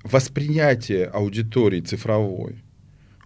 восприятие 0.02 1.04
аудитории 1.06 1.82
цифровой, 1.82 2.62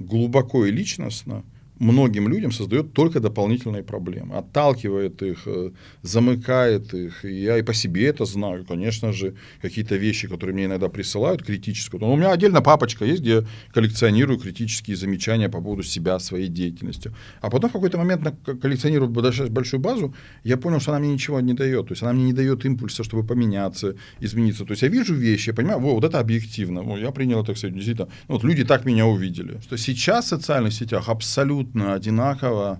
глубоко 0.02 0.66
и 0.66 0.71
личностно 0.71 1.44
многим 1.82 2.28
людям 2.28 2.52
создает 2.52 2.92
только 2.92 3.20
дополнительные 3.20 3.82
проблемы, 3.82 4.36
отталкивает 4.36 5.22
их, 5.22 5.42
э, 5.46 5.70
замыкает 6.02 6.94
их. 6.94 7.24
И 7.24 7.42
я 7.42 7.58
и 7.58 7.62
по 7.62 7.74
себе 7.74 8.06
это 8.06 8.24
знаю, 8.24 8.64
конечно 8.64 9.12
же, 9.12 9.34
какие-то 9.60 9.96
вещи, 9.96 10.28
которые 10.28 10.54
мне 10.54 10.66
иногда 10.66 10.88
присылают, 10.88 11.42
критические. 11.42 12.00
Но 12.00 12.12
у 12.12 12.16
меня 12.16 12.30
отдельно 12.30 12.62
папочка 12.62 13.04
есть, 13.04 13.22
где 13.22 13.44
коллекционирую 13.74 14.38
критические 14.38 14.96
замечания 14.96 15.48
по 15.48 15.60
поводу 15.60 15.82
себя, 15.82 16.18
своей 16.20 16.48
деятельности. 16.48 17.10
А 17.40 17.50
потом 17.50 17.70
в 17.70 17.72
какой-то 17.72 17.98
момент, 17.98 18.22
коллекционируя 18.62 19.08
большую 19.08 19.80
базу, 19.80 20.14
я 20.44 20.56
понял, 20.56 20.80
что 20.80 20.92
она 20.92 21.00
мне 21.00 21.12
ничего 21.12 21.40
не 21.40 21.54
дает. 21.54 21.88
То 21.88 21.92
есть 21.92 22.02
она 22.02 22.12
мне 22.12 22.24
не 22.24 22.32
дает 22.32 22.64
импульса, 22.64 23.02
чтобы 23.02 23.26
поменяться, 23.26 23.96
измениться. 24.20 24.64
То 24.64 24.72
есть 24.72 24.82
я 24.82 24.88
вижу 24.88 25.14
вещи, 25.14 25.48
я 25.48 25.54
понимаю, 25.54 25.80
вот 25.80 26.04
это 26.04 26.20
объективно. 26.20 26.96
я 26.96 27.10
принял 27.10 27.42
это, 27.42 27.54
кстати, 27.54 27.72
действительно. 27.72 28.08
Ну, 28.28 28.34
вот 28.34 28.44
люди 28.44 28.64
так 28.64 28.84
меня 28.84 29.06
увидели. 29.06 29.60
Что 29.62 29.76
сейчас 29.76 30.26
в 30.26 30.28
социальных 30.28 30.72
сетях 30.72 31.08
абсолютно 31.08 31.72
абсолютно 31.73 31.95
одинаково 31.95 32.79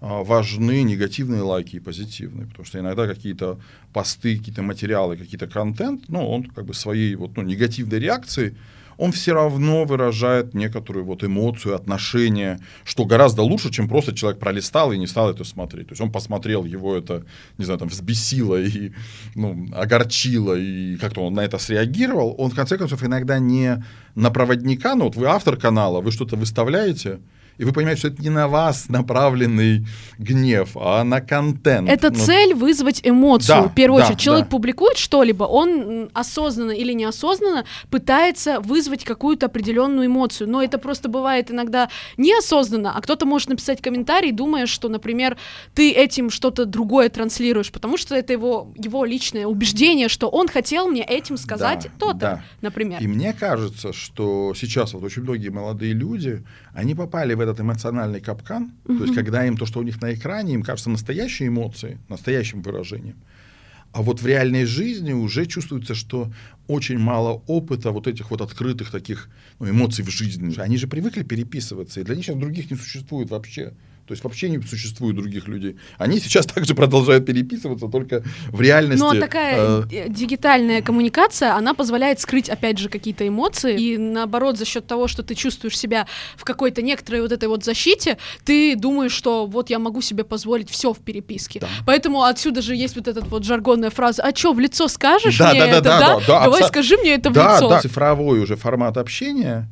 а, 0.00 0.22
важны 0.22 0.82
негативные 0.82 1.42
лайки 1.42 1.76
и 1.76 1.80
позитивные, 1.80 2.46
потому 2.46 2.64
что 2.64 2.78
иногда 2.78 3.06
какие-то 3.06 3.58
посты, 3.92 4.38
какие-то 4.38 4.62
материалы, 4.62 5.16
какие-то 5.16 5.46
контент, 5.46 6.08
ну, 6.08 6.26
он 6.26 6.44
как 6.44 6.64
бы 6.64 6.74
своей 6.74 7.14
вот, 7.16 7.36
ну, 7.36 7.42
негативной 7.42 7.98
реакцией 7.98 8.54
он 8.98 9.12
все 9.12 9.32
равно 9.32 9.86
выражает 9.86 10.52
некоторую 10.52 11.06
вот 11.06 11.24
эмоцию, 11.24 11.74
отношение, 11.74 12.58
что 12.84 13.06
гораздо 13.06 13.40
лучше, 13.40 13.70
чем 13.70 13.88
просто 13.88 14.14
человек 14.14 14.38
пролистал 14.38 14.92
и 14.92 14.98
не 14.98 15.06
стал 15.06 15.30
это 15.30 15.42
смотреть. 15.44 15.88
То 15.88 15.92
есть 15.92 16.02
он 16.02 16.12
посмотрел, 16.12 16.66
его 16.66 16.94
это, 16.94 17.24
не 17.56 17.64
знаю, 17.64 17.78
там, 17.78 17.88
взбесило 17.88 18.60
и 18.60 18.92
ну, 19.34 19.68
огорчило, 19.72 20.54
и 20.54 20.98
как-то 20.98 21.22
он 21.22 21.32
на 21.32 21.40
это 21.40 21.56
среагировал. 21.56 22.34
Он, 22.36 22.50
в 22.50 22.54
конце 22.54 22.76
концов, 22.76 23.02
иногда 23.02 23.38
не 23.38 23.82
на 24.14 24.30
проводника, 24.30 24.94
но 24.94 25.04
вот 25.04 25.16
вы 25.16 25.28
автор 25.28 25.56
канала, 25.56 26.02
вы 26.02 26.12
что-то 26.12 26.36
выставляете, 26.36 27.20
и 27.60 27.64
вы 27.64 27.74
понимаете, 27.74 27.98
что 27.98 28.08
это 28.08 28.22
не 28.22 28.30
на 28.30 28.48
вас 28.48 28.88
направленный 28.88 29.86
гнев, 30.16 30.70
а 30.76 31.04
на 31.04 31.20
контент. 31.20 31.90
Это 31.90 32.10
ну, 32.10 32.18
цель 32.18 32.54
вызвать 32.54 33.02
эмоцию. 33.04 33.64
Да, 33.64 33.68
в 33.68 33.74
первую 33.74 34.00
да, 34.00 34.06
очередь, 34.06 34.20
человек 34.20 34.46
да. 34.46 34.50
публикует 34.50 34.96
что-либо, 34.96 35.44
он 35.44 36.08
осознанно 36.14 36.70
или 36.70 36.94
неосознанно 36.94 37.66
пытается 37.90 38.60
вызвать 38.60 39.04
какую-то 39.04 39.44
определенную 39.44 40.06
эмоцию. 40.06 40.48
Но 40.48 40.62
это 40.62 40.78
просто 40.78 41.10
бывает 41.10 41.50
иногда 41.50 41.90
неосознанно, 42.16 42.96
а 42.96 43.00
кто-то 43.02 43.26
может 43.26 43.50
написать 43.50 43.82
комментарий, 43.82 44.32
думая, 44.32 44.64
что, 44.64 44.88
например, 44.88 45.36
ты 45.74 45.92
этим 45.92 46.30
что-то 46.30 46.64
другое 46.64 47.10
транслируешь, 47.10 47.70
потому 47.70 47.98
что 47.98 48.14
это 48.14 48.32
его, 48.32 48.72
его 48.74 49.04
личное 49.04 49.44
убеждение, 49.44 50.08
что 50.08 50.30
он 50.30 50.48
хотел 50.48 50.88
мне 50.88 51.02
этим 51.02 51.36
сказать 51.36 51.82
Да, 51.82 52.06
то-то, 52.06 52.18
да. 52.18 52.44
например. 52.62 53.02
И 53.02 53.06
мне 53.06 53.34
кажется, 53.34 53.92
что 53.92 54.54
сейчас 54.56 54.94
вот 54.94 55.02
очень 55.02 55.24
многие 55.24 55.50
молодые 55.50 55.92
люди, 55.92 56.42
они 56.72 56.94
попали 56.94 57.34
в 57.34 57.40
этот 57.40 57.49
эмоциональный 57.58 58.20
капкан, 58.20 58.72
то 58.86 59.02
есть 59.02 59.14
когда 59.14 59.46
им 59.46 59.56
то, 59.56 59.66
что 59.66 59.80
у 59.80 59.82
них 59.82 60.00
на 60.00 60.14
экране, 60.14 60.54
им 60.54 60.62
кажется 60.62 60.90
настоящей 60.90 61.48
эмоцией, 61.48 61.98
настоящим 62.08 62.62
выражением. 62.62 63.16
А 63.92 64.02
вот 64.02 64.22
в 64.22 64.26
реальной 64.26 64.66
жизни 64.66 65.12
уже 65.12 65.46
чувствуется, 65.46 65.94
что 65.94 66.32
очень 66.68 66.98
мало 66.98 67.42
опыта 67.48 67.90
вот 67.90 68.06
этих 68.06 68.30
вот 68.30 68.40
открытых 68.40 68.90
таких 68.90 69.28
ну, 69.58 69.68
эмоций 69.68 70.04
в 70.04 70.10
жизни. 70.10 70.54
Они 70.60 70.76
же 70.76 70.86
привыкли 70.86 71.24
переписываться, 71.24 72.00
и 72.00 72.04
для 72.04 72.14
них 72.14 72.24
сейчас 72.24 72.36
других 72.36 72.70
не 72.70 72.76
существует 72.76 73.30
вообще. 73.30 73.72
То 74.10 74.14
есть 74.14 74.24
вообще 74.24 74.48
не 74.48 74.60
существует 74.60 75.14
других 75.14 75.46
людей. 75.46 75.76
Они 75.96 76.18
сейчас 76.18 76.44
также 76.44 76.74
продолжают 76.74 77.26
переписываться, 77.26 77.86
только 77.86 78.24
в 78.48 78.60
реальности. 78.60 79.00
Ну, 79.00 79.10
а 79.10 79.20
такая 79.20 79.56
э, 79.56 79.82
э, 79.92 80.08
дигитальная 80.08 80.82
коммуникация, 80.82 81.54
она 81.54 81.74
позволяет 81.74 82.18
скрыть, 82.18 82.48
опять 82.48 82.76
же, 82.78 82.88
какие-то 82.88 83.28
эмоции. 83.28 83.80
И 83.80 83.96
наоборот, 83.98 84.58
за 84.58 84.64
счет 84.64 84.84
того, 84.84 85.06
что 85.06 85.22
ты 85.22 85.36
чувствуешь 85.36 85.78
себя 85.78 86.08
в 86.36 86.42
какой-то 86.42 86.82
некоторой 86.82 87.20
вот 87.22 87.30
этой 87.30 87.48
вот 87.48 87.64
защите, 87.64 88.18
ты 88.44 88.74
думаешь, 88.74 89.12
что 89.12 89.46
вот 89.46 89.70
я 89.70 89.78
могу 89.78 90.00
себе 90.00 90.24
позволить 90.24 90.70
все 90.70 90.92
в 90.92 90.98
переписке. 90.98 91.60
Да. 91.60 91.68
Поэтому 91.86 92.24
отсюда 92.24 92.62
же 92.62 92.74
есть 92.74 92.96
вот 92.96 93.06
эта 93.06 93.20
вот 93.24 93.44
жаргонная 93.44 93.90
фраза: 93.90 94.24
а 94.24 94.34
что, 94.34 94.52
в 94.52 94.58
лицо 94.58 94.88
скажешь 94.88 95.38
Да, 95.38 95.52
мне 95.52 95.60
да, 95.60 95.66
да, 95.66 95.72
это, 95.72 95.82
да, 95.82 96.00
да? 96.00 96.06
да, 96.06 96.20
да, 96.26 96.44
Давай 96.46 96.62
абсо- 96.62 96.68
скажи 96.68 96.96
мне 96.96 97.14
это 97.14 97.30
в 97.30 97.32
да, 97.34 97.54
лицо. 97.54 97.68
да, 97.68 97.80
цифровой 97.80 98.40
уже 98.40 98.56
формат 98.56 98.96
общения, 98.96 99.68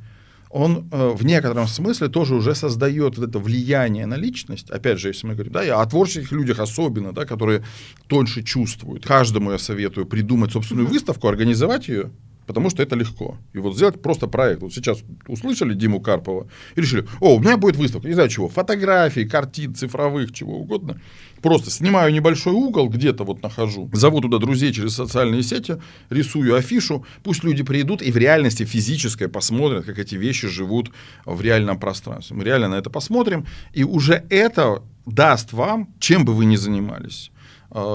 он 0.51 0.89
э, 0.91 1.09
в 1.15 1.25
некотором 1.25 1.67
смысле 1.67 2.09
тоже 2.09 2.35
уже 2.35 2.55
создает 2.55 3.19
вот 3.19 3.29
это 3.29 3.39
влияние 3.39 4.07
на 4.07 4.15
личность. 4.15 4.71
Опять 4.71 4.99
же, 4.99 5.09
если 5.09 5.27
мы 5.27 5.35
говорим, 5.35 5.53
да, 5.53 5.65
и 5.65 5.69
о 5.69 5.85
творческих 5.87 6.33
людях 6.33 6.59
особенно, 6.59 7.13
да, 7.13 7.25
которые 7.25 7.65
тоньше 8.07 8.43
чувствуют. 8.43 9.07
Каждому 9.07 9.53
я 9.53 9.59
советую 9.59 10.07
придумать 10.07 10.53
собственную 10.53 10.89
выставку, 10.89 11.29
организовать 11.29 11.89
ее, 11.89 12.11
потому 12.49 12.71
что 12.71 12.83
это 12.83 12.97
легко. 12.97 13.37
И 13.53 13.59
вот 13.59 13.77
сделать 13.77 14.01
просто 14.03 14.27
проект. 14.27 14.63
Вот 14.63 14.73
сейчас 14.73 15.05
услышали 15.29 15.75
Диму 15.75 16.01
Карпова 16.01 16.49
и 16.75 16.81
решили, 16.81 17.07
о, 17.21 17.37
у 17.37 17.41
меня 17.41 17.59
будет 17.59 17.77
выставка, 17.77 18.09
не 18.09 18.15
знаю 18.15 18.31
чего, 18.31 18.49
фотографий, 18.49 19.27
картин, 19.27 19.75
цифровых, 19.75 20.33
чего 20.33 20.59
угодно. 20.59 20.99
Просто 21.43 21.71
снимаю 21.71 22.13
небольшой 22.13 22.55
угол, 22.55 22.89
где-то 22.89 23.25
вот 23.25 23.43
нахожу, 23.43 23.91
зову 23.93 24.21
туда 24.21 24.39
друзей 24.39 24.73
через 24.73 24.95
социальные 24.95 25.43
сети, 25.43 25.77
рисую 26.11 26.57
афишу, 26.57 27.05
пусть 27.23 27.45
люди 27.45 27.63
придут 27.63 28.03
и 28.03 28.11
в 28.11 28.17
реальности 28.17 28.65
физической 28.65 29.29
посмотрят, 29.29 29.85
как 29.85 29.99
эти 29.99 30.15
вещи 30.15 30.49
живут 30.49 30.91
в 31.27 31.43
реальном 31.43 31.79
пространстве. 31.79 32.35
Мы 32.37 32.45
реально 32.45 32.69
на 32.69 32.75
это 32.77 32.91
посмотрим, 32.91 33.47
и 33.75 33.85
уже 33.85 34.25
это 34.31 34.83
даст 35.05 35.53
вам, 35.53 35.89
чем 36.01 36.25
бы 36.25 36.33
вы 36.33 36.47
ни 36.47 36.57
занимались, 36.57 37.31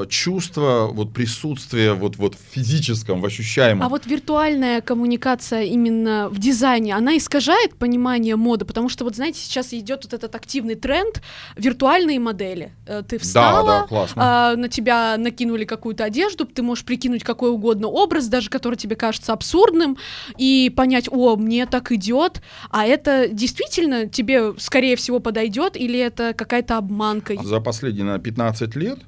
чувство 0.07 0.89
вот 0.93 1.13
присутствия 1.13 1.93
вот, 1.93 2.17
вот 2.17 2.35
в 2.35 2.53
физическом, 2.53 3.21
в 3.21 3.25
ощущаемом. 3.25 3.83
А 3.83 3.89
вот 3.89 4.05
виртуальная 4.05 4.81
коммуникация 4.81 5.63
именно 5.63 6.29
в 6.29 6.37
дизайне, 6.37 6.95
она 6.95 7.17
искажает 7.17 7.75
понимание 7.75 8.35
моды, 8.35 8.65
потому 8.65 8.87
что 8.87 9.03
вот 9.03 9.15
знаете, 9.15 9.39
сейчас 9.39 9.73
идет 9.73 10.03
вот 10.03 10.13
этот 10.13 10.35
активный 10.35 10.75
тренд 10.75 11.23
виртуальные 11.57 12.19
модели. 12.19 12.71
Э, 12.85 13.01
Ты 13.07 13.17
встала, 13.17 13.81
да, 13.81 13.87
классно. 13.87 14.21
а, 14.23 14.55
на 14.55 14.69
тебя 14.69 15.17
накинули 15.17 15.65
какую-то 15.65 16.03
одежду, 16.03 16.45
ты 16.45 16.61
можешь 16.61 16.85
прикинуть 16.85 17.23
какой 17.23 17.49
угодно 17.49 17.87
образ, 17.87 18.27
даже 18.27 18.49
который 18.51 18.75
тебе 18.75 18.95
кажется 18.95 19.33
абсурдным, 19.33 19.97
и 20.37 20.71
понять, 20.75 21.07
о, 21.09 21.35
мне 21.35 21.65
так 21.65 21.91
идет, 21.91 22.43
а 22.69 22.85
это 22.85 23.27
действительно 23.27 24.07
тебе, 24.07 24.53
скорее 24.59 24.95
всего, 24.95 25.19
подойдет, 25.19 25.75
или 25.75 25.99
это 25.99 26.33
какая-то 26.33 26.77
обманка? 26.77 27.35
За 27.43 27.59
последние 27.59 28.05
на 28.05 28.19
15 28.19 28.75
лет 28.75 28.99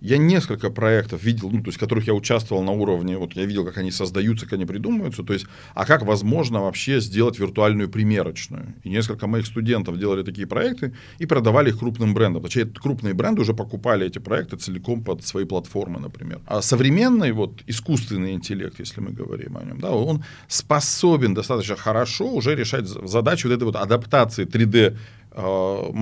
я 0.00 0.18
несколько 0.18 0.70
проектов 0.70 1.22
видел, 1.22 1.50
ну, 1.50 1.62
то 1.62 1.68
есть, 1.68 1.78
которых 1.78 2.06
я 2.06 2.14
участвовал 2.14 2.62
на 2.62 2.72
уровне, 2.72 3.18
вот 3.18 3.32
я 3.34 3.44
видел, 3.44 3.64
как 3.64 3.78
они 3.78 3.90
создаются, 3.90 4.46
как 4.46 4.54
они 4.54 4.64
придумываются, 4.64 5.22
то 5.22 5.32
есть, 5.32 5.46
а 5.74 5.84
как 5.84 6.02
возможно 6.02 6.60
вообще 6.60 7.00
сделать 7.00 7.38
виртуальную 7.38 7.88
примерочную. 7.88 8.74
И 8.84 8.90
несколько 8.90 9.26
моих 9.26 9.46
студентов 9.46 9.98
делали 9.98 10.22
такие 10.22 10.46
проекты 10.46 10.94
и 11.18 11.26
продавали 11.26 11.70
их 11.70 11.78
крупным 11.78 12.14
брендам. 12.14 12.42
Точнее, 12.42 12.66
крупные 12.66 13.14
бренды 13.14 13.42
уже 13.42 13.54
покупали 13.54 14.06
эти 14.06 14.18
проекты 14.18 14.56
целиком 14.56 15.02
под 15.02 15.26
свои 15.26 15.44
платформы, 15.44 15.98
например. 16.00 16.40
А 16.46 16.62
современный 16.62 17.32
вот 17.32 17.62
искусственный 17.66 18.32
интеллект, 18.32 18.78
если 18.78 19.00
мы 19.00 19.10
говорим 19.10 19.56
о 19.56 19.64
нем, 19.64 19.80
да, 19.80 19.90
он 19.90 20.24
способен 20.46 21.34
достаточно 21.34 21.76
хорошо 21.76 22.32
уже 22.32 22.54
решать 22.54 22.86
задачу 22.86 23.48
вот 23.48 23.54
этой 23.54 23.64
вот 23.64 23.76
адаптации 23.76 24.46
3D 24.46 24.96
э, 25.32 25.92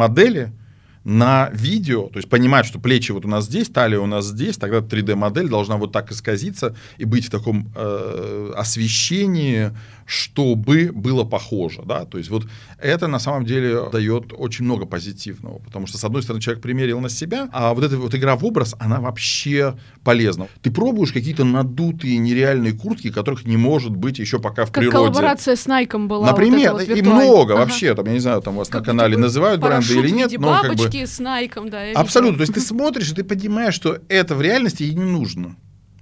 на 1.06 1.50
видео, 1.52 2.08
то 2.08 2.16
есть 2.16 2.28
понимать, 2.28 2.66
что 2.66 2.80
плечи 2.80 3.12
вот 3.12 3.24
у 3.24 3.28
нас 3.28 3.44
здесь, 3.44 3.68
талия 3.68 4.00
у 4.00 4.06
нас 4.06 4.26
здесь, 4.26 4.56
тогда 4.56 4.78
3D-модель 4.78 5.48
должна 5.48 5.76
вот 5.76 5.92
так 5.92 6.10
исказиться 6.10 6.74
и 6.98 7.04
быть 7.04 7.26
в 7.26 7.30
таком 7.30 7.70
э, 7.76 8.52
освещении, 8.56 9.70
чтобы 10.06 10.90
было 10.94 11.24
похоже, 11.24 11.82
да, 11.84 12.04
то 12.04 12.16
есть 12.18 12.30
вот 12.30 12.46
это 12.80 13.08
на 13.08 13.18
самом 13.18 13.44
деле 13.44 13.90
дает 13.90 14.32
очень 14.32 14.64
много 14.64 14.86
позитивного, 14.86 15.58
потому 15.58 15.86
что 15.86 15.98
с 15.98 16.04
одной 16.04 16.22
стороны 16.22 16.40
человек 16.40 16.62
примерил 16.62 17.00
на 17.00 17.08
себя, 17.08 17.48
а 17.52 17.74
вот 17.74 17.84
эта 17.84 17.96
вот 17.98 18.14
игра 18.14 18.36
в 18.36 18.44
образ, 18.44 18.74
она 18.78 19.00
вообще 19.00 19.76
полезна. 20.04 20.46
Ты 20.62 20.70
пробуешь 20.70 21.12
какие-то 21.12 21.44
надутые 21.44 22.18
нереальные 22.18 22.72
куртки, 22.72 23.10
которых 23.10 23.44
не 23.46 23.56
может 23.56 23.96
быть 23.96 24.18
еще 24.18 24.38
пока 24.38 24.64
в 24.64 24.72
Как 24.72 24.82
природе. 24.82 24.96
коллаборация 24.96 25.56
с 25.56 25.66
Найком 25.66 26.06
была. 26.06 26.20
вот 26.20 26.30
Например, 26.30 26.76
эта 26.76 26.88
вот 26.90 26.98
и 26.98 27.02
много 27.02 27.54
Ага. 27.54 27.62
вообще, 27.62 27.94
там, 27.94 28.06
я 28.06 28.12
не 28.12 28.20
знаю, 28.20 28.40
там 28.42 28.54
у 28.54 28.58
вас 28.58 28.68
Как 28.68 28.82
на 28.82 28.86
канале 28.86 29.16
называют 29.16 29.60
бренды 29.60 29.98
или 29.98 30.10
нет, 30.10 30.30
но 30.38 30.60
как 30.62 30.70
бы... 30.70 30.76
бабочки 30.76 31.04
с 31.04 31.18
Найком, 31.18 31.68
да. 31.68 31.84
видела. 31.84 32.00
Абсолютно. 32.00 32.36
То 32.36 32.42
есть 32.42 32.54
ты 32.54 32.60
смотришь, 32.60 33.10
и 33.10 33.14
ты 33.14 33.24
понимаешь, 33.24 33.74
что 33.74 33.98
это 34.08 34.34
в 34.36 34.40
реальности 34.42 34.84
ей 34.84 34.94
не 34.94 35.04
нужно. 35.04 35.56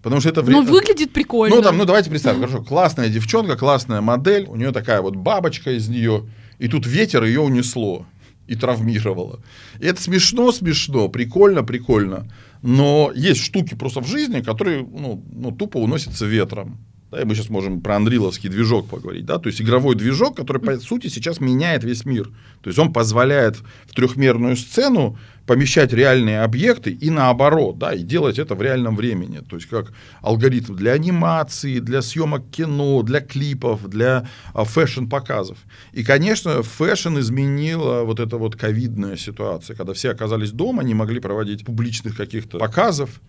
Потому 0.05 0.21
что 0.21 0.29
это 0.29 0.43
в 0.43 0.49
ре- 0.49 0.55
Ну, 0.57 0.63
выглядит 0.63 1.13
прикольно. 1.15 1.57
Ну, 1.57 1.63
там, 1.63 1.79
ну, 1.79 1.87
давайте 1.87 2.11
представим, 2.11 2.41
хорошо, 2.41 2.63
классная 2.63 3.09
девчонка, 3.09 3.57
классная 3.57 4.03
модель, 4.03 4.45
у 4.49 4.55
нее 4.55 4.71
такая 4.71 5.01
вот 5.01 5.17
бабочка 5.17 5.71
из 5.73 5.89
нее, 5.89 6.29
и 6.59 6.69
тут 6.69 6.87
ветер 6.87 7.25
ее 7.25 7.41
унесло 7.41 8.05
и 8.47 8.55
травмировало. 8.55 9.41
И 9.81 9.87
это 9.87 10.03
смешно, 10.03 10.53
смешно, 10.53 11.09
прикольно, 11.09 11.63
прикольно. 11.65 12.31
Но 12.61 13.13
есть 13.15 13.41
штуки 13.41 13.75
просто 13.75 14.01
в 14.01 14.07
жизни, 14.07 14.43
которые, 14.43 14.83
ну, 14.83 15.25
ну 15.33 15.51
тупо 15.53 15.79
уносятся 15.79 16.27
ветром. 16.27 16.77
Да, 17.15 17.21
и 17.21 17.25
мы 17.25 17.37
сейчас 17.37 17.49
можем 17.49 17.81
про 17.81 17.95
Unreal 17.97 18.24
овский 18.24 18.51
движок 18.51 18.89
поговорить, 18.89 19.25
да, 19.25 19.39
то 19.39 19.49
есть 19.49 19.63
игровой 19.63 19.95
движок, 19.95 20.37
который, 20.37 20.61
по 20.61 20.77
сути, 20.79 21.07
сейчас 21.07 21.39
меняет 21.39 21.85
весь 21.85 22.05
мир. 22.05 22.25
То 22.61 22.71
есть 22.71 22.79
он 22.79 22.93
позволяет 22.93 23.57
в 23.87 23.95
трехмерную 23.95 24.57
сцену 24.57 25.17
помещать 25.47 25.93
реальные 25.93 26.43
объекты 26.43 26.91
и 26.91 27.11
наоборот, 27.11 27.79
да, 27.79 27.93
и 27.93 28.03
делать 28.03 28.41
это 28.41 28.57
в 28.57 28.63
реальном 28.63 28.97
времени. 28.97 29.43
То 29.49 29.57
есть 29.57 29.69
как 29.69 29.93
алгоритм 30.23 30.75
для 30.75 30.93
анимации, 30.93 31.79
для 31.79 32.03
съемок 32.03 32.51
кино, 32.51 33.03
для 33.03 33.21
клипов, 33.21 33.89
для 33.89 34.29
а, 34.53 34.65
фэшн-показов. 34.65 35.59
И, 35.93 36.03
конечно, 36.03 36.65
фэшн 36.65 37.19
изменила 37.21 38.03
вот 38.03 38.19
эта 38.19 38.39
вот 38.39 38.57
ковидная 38.57 39.17
ситуация, 39.17 39.77
когда 39.77 39.93
все 39.93 40.11
оказались 40.11 40.51
дома, 40.51 40.83
не 40.83 40.95
могли 40.95 41.21
проводить 41.21 41.65
публичных 41.65 42.17
каких-то 42.17 42.59
показов, 42.59 43.21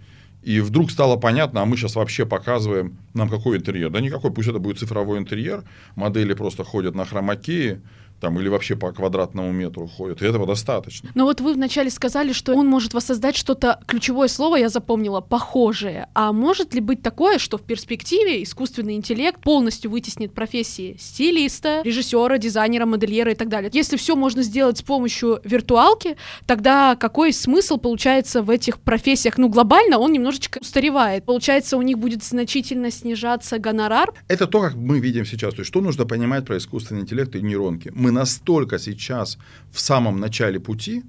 и 0.46 0.60
вдруг 0.60 0.92
стало 0.92 1.16
понятно, 1.16 1.64
а 1.64 1.66
мы 1.66 1.76
сейчас 1.76 1.96
вообще 1.96 2.24
показываем 2.24 3.00
нам 3.16 3.30
какой 3.30 3.58
интерьер. 3.58 3.90
Да 3.90 4.00
никакой, 4.00 4.32
пусть 4.32 4.48
это 4.48 4.60
будет 4.60 4.78
цифровой 4.78 5.18
интерьер. 5.18 5.64
Модели 5.96 6.36
просто 6.36 6.64
ходят 6.64 6.94
на 6.94 7.04
хромакее, 7.04 7.82
там, 8.26 8.40
или 8.40 8.48
вообще 8.48 8.76
по 8.76 8.92
квадратному 8.92 9.52
метру 9.52 9.86
ходят, 9.86 10.24
и 10.24 10.26
этого 10.26 10.48
достаточно. 10.48 11.12
Но 11.14 11.26
вот 11.26 11.42
вы 11.42 11.54
вначале 11.54 11.92
сказали, 11.92 12.34
что 12.34 12.56
он 12.56 12.66
может 12.66 12.96
воссоздать 12.96 13.36
что-то, 13.36 13.80
ключевое 13.86 14.28
слово 14.30 14.56
я 14.56 14.70
запомнила, 14.70 15.22
похожее. 15.22 16.08
А 16.16 16.34
может 16.34 16.74
ли 16.74 16.82
быть 16.82 17.04
такое, 17.04 17.38
что 17.38 17.60
в 17.60 17.62
перспективе 17.62 18.42
искусственный 18.42 18.96
интеллект 18.96 19.40
полностью 19.44 19.92
вытеснит 19.92 20.34
профессии 20.34 20.98
стилиста, 21.00 21.84
режиссера, 21.84 22.40
дизайнера, 22.40 22.88
модельера 22.88 23.32
и 23.32 23.36
так 23.36 23.48
далее? 23.48 23.70
Если 23.72 23.96
все 23.96 24.16
можно 24.16 24.42
сделать 24.42 24.80
с 24.80 24.82
помощью 24.82 25.40
виртуалки, 25.44 26.18
тогда 26.48 26.96
какой 26.96 27.32
смысл 27.32 27.78
получается 27.78 28.42
в 28.42 28.50
этих 28.50 28.80
профессиях? 28.80 29.38
Ну, 29.38 29.50
глобально 29.50 30.00
он 30.00 30.12
немножечко 30.14 30.58
устаревает. 30.62 31.26
Получается, 31.26 31.78
у 31.78 31.84
них 31.84 32.00
будет 32.00 32.24
значительно 32.24 32.90
снижаться 32.90 33.60
гонорар? 33.60 34.16
Это 34.28 34.48
то, 34.48 34.62
как 34.62 34.74
мы 34.74 35.00
видим 35.00 35.28
сейчас. 35.28 35.54
То 35.54 35.60
есть, 35.60 35.68
что 35.68 35.80
нужно 35.80 36.08
понимать 36.08 36.44
про 36.44 36.58
искусственный 36.58 37.02
интеллект 37.02 37.36
и 37.36 37.42
нейронки? 37.44 37.92
Мы 37.94 38.15
настолько 38.16 38.80
сейчас 38.80 39.38
в 39.72 39.80
самом 39.80 40.20
начале 40.20 40.60
пути, 40.60 41.04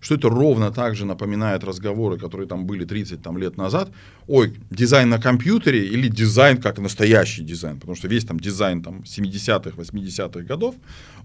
что 0.00 0.14
это 0.14 0.28
ровно 0.28 0.70
так 0.70 0.94
же 0.96 1.04
напоминает 1.04 1.64
разговоры, 1.64 2.18
которые 2.18 2.48
там 2.48 2.66
были 2.66 2.84
30 2.84 3.22
там, 3.22 3.38
лет 3.38 3.56
назад. 3.56 3.90
Ой, 4.26 4.54
дизайн 4.70 5.10
на 5.10 5.18
компьютере 5.18 5.86
или 5.86 6.08
дизайн 6.08 6.56
как 6.56 6.78
настоящий 6.78 7.44
дизайн, 7.44 7.78
потому 7.78 7.96
что 7.96 8.08
весь 8.08 8.24
там 8.24 8.40
дизайн 8.40 8.82
там 8.82 9.00
70-х, 9.00 9.70
80-х 9.76 10.40
годов, 10.40 10.74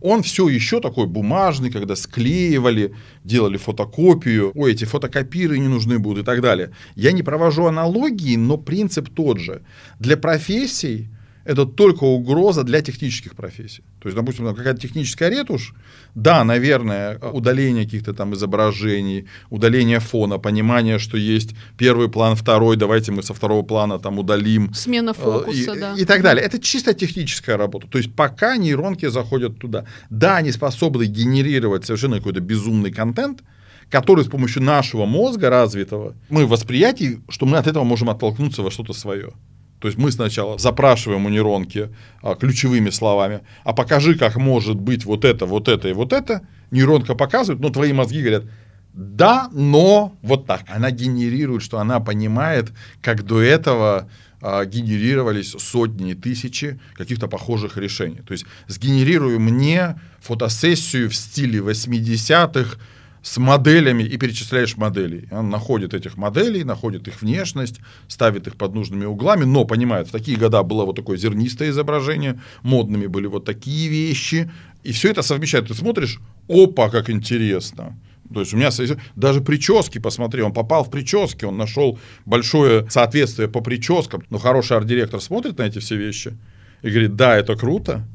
он 0.01 0.21
все 0.21 0.49
еще 0.49 0.81
такой 0.81 1.07
бумажный, 1.07 1.71
когда 1.71 1.95
склеивали, 1.95 2.93
делали 3.23 3.57
фотокопию, 3.57 4.51
ой, 4.55 4.73
эти 4.73 4.85
фотокопиры 4.85 5.57
не 5.57 5.69
нужны 5.69 5.97
будут 5.99 6.23
и 6.23 6.25
так 6.25 6.41
далее. 6.41 6.71
Я 6.95 7.13
не 7.13 7.23
провожу 7.23 7.65
аналогии, 7.65 8.35
но 8.35 8.57
принцип 8.57 9.09
тот 9.09 9.39
же. 9.39 9.61
Для 9.99 10.17
профессий 10.17 11.09
это 11.45 11.65
только 11.65 12.03
угроза 12.03 12.63
для 12.63 12.81
технических 12.81 13.35
профессий. 13.35 13.83
То 14.01 14.07
есть, 14.09 14.15
допустим, 14.17 14.53
какая-то 14.53 14.81
техническая 14.81 15.29
ретушь, 15.29 15.73
да, 16.15 16.43
наверное, 16.43 17.19
удаление 17.19 17.85
каких-то 17.85 18.13
там 18.13 18.33
изображений, 18.33 19.27
удаление 19.49 19.99
фона, 19.99 20.39
понимание, 20.39 20.99
что 20.99 21.17
есть 21.17 21.55
первый 21.77 22.09
план, 22.09 22.35
второй, 22.35 22.75
давайте 22.77 23.11
мы 23.11 23.21
со 23.23 23.33
второго 23.33 23.61
плана 23.61 23.99
там 23.99 24.19
удалим. 24.19 24.73
Смена 24.73 25.13
фокуса, 25.13 25.73
и, 25.73 25.79
да. 25.79 25.95
И 25.97 26.05
так 26.05 26.23
далее. 26.23 26.43
Это 26.43 26.59
чисто 26.59 26.93
техническая 26.93 27.57
работа. 27.57 27.87
То 27.87 27.99
есть, 27.99 28.13
пока 28.15 28.57
нейронки 28.57 29.07
заходят 29.07 29.59
туда. 29.59 29.85
Да, 30.09 30.37
они 30.37 30.51
способны 30.51 31.05
генерировать 31.05 31.85
совершенно 31.85 32.17
какой-то 32.17 32.39
безумный 32.39 32.91
контент, 32.91 33.43
который 33.89 34.25
с 34.25 34.27
помощью 34.27 34.63
нашего 34.63 35.05
мозга 35.05 35.49
развитого, 35.51 36.15
мы 36.29 36.47
в 36.47 36.49
восприятии, 36.49 37.21
что 37.29 37.45
мы 37.45 37.57
от 37.57 37.67
этого 37.67 37.83
можем 37.83 38.09
оттолкнуться 38.09 38.63
во 38.63 38.71
что-то 38.71 38.93
свое. 38.93 39.33
То 39.79 39.87
есть 39.87 39.97
мы 39.97 40.11
сначала 40.11 40.57
запрашиваем 40.57 41.25
у 41.25 41.29
нейронки 41.29 41.89
а, 42.21 42.35
ключевыми 42.35 42.89
словами, 42.89 43.41
а 43.63 43.73
покажи, 43.73 44.15
как 44.15 44.35
может 44.37 44.77
быть 44.77 45.05
вот 45.05 45.25
это, 45.25 45.45
вот 45.45 45.67
это 45.67 45.89
и 45.89 45.93
вот 45.93 46.13
это. 46.13 46.47
Нейронка 46.71 47.15
показывает, 47.15 47.61
но 47.61 47.69
твои 47.69 47.93
мозги 47.93 48.21
говорят, 48.21 48.45
да, 48.93 49.49
но 49.51 50.17
вот 50.21 50.47
так. 50.47 50.63
Она 50.67 50.89
генерирует, 50.91 51.61
что 51.61 51.79
она 51.79 51.99
понимает, 51.99 52.71
как 53.01 53.23
до 53.23 53.41
этого 53.41 54.09
а, 54.41 54.63
генерировались 54.63 55.51
сотни 55.57 56.11
и 56.11 56.15
тысячи 56.15 56.79
каких-то 56.93 57.27
похожих 57.27 57.77
решений. 57.77 58.21
То 58.25 58.31
есть 58.31 58.45
сгенерируй 58.67 59.37
мне 59.37 59.99
фотосессию 60.21 61.09
в 61.09 61.15
стиле 61.15 61.59
80-х, 61.59 62.77
с 63.25 63.37
моделями 63.37 64.03
и 64.03 64.17
перечисляешь 64.17 64.77
модели. 64.77 65.27
Он 65.31 65.49
находит 65.49 65.95
этих 65.95 66.15
моделей, 66.15 66.63
находит 66.63 67.07
их 67.07 67.23
внешность, 67.23 67.79
ставит 68.07 68.45
их 68.45 68.55
под 68.55 68.75
нужными 68.75 69.05
углами, 69.05 69.45
но 69.45 69.65
понимает, 69.65 70.07
в 70.07 70.11
такие 70.11 70.37
года 70.37 70.61
было 70.61 70.85
вот 70.85 70.95
такое 70.95 71.17
зернистое 71.17 71.69
изображение, 71.69 72.39
модными 72.61 73.07
были 73.07 73.25
вот 73.25 73.43
такие 73.43 73.89
вещи, 73.89 74.51
и 74.83 74.91
все 74.91 75.09
это 75.09 75.23
совмещает. 75.23 75.67
Ты 75.67 75.73
смотришь, 75.73 76.19
опа, 76.47 76.91
как 76.91 77.09
интересно. 77.09 77.99
То 78.31 78.41
есть 78.41 78.53
у 78.53 78.57
меня 78.57 78.69
даже 79.15 79.41
прически, 79.41 79.97
посмотри, 79.97 80.43
он 80.43 80.53
попал 80.53 80.83
в 80.83 80.91
прически, 80.91 81.45
он 81.45 81.57
нашел 81.57 81.97
большое 82.25 82.87
соответствие 82.91 83.47
по 83.47 83.61
прическам. 83.61 84.21
Но 84.29 84.37
хороший 84.37 84.77
арт-директор 84.77 85.19
смотрит 85.19 85.57
на 85.57 85.63
эти 85.63 85.79
все 85.79 85.95
вещи 85.95 86.37
и 86.83 86.89
говорит, 86.91 87.15
да, 87.15 87.35
это 87.35 87.55
круто, 87.55 88.05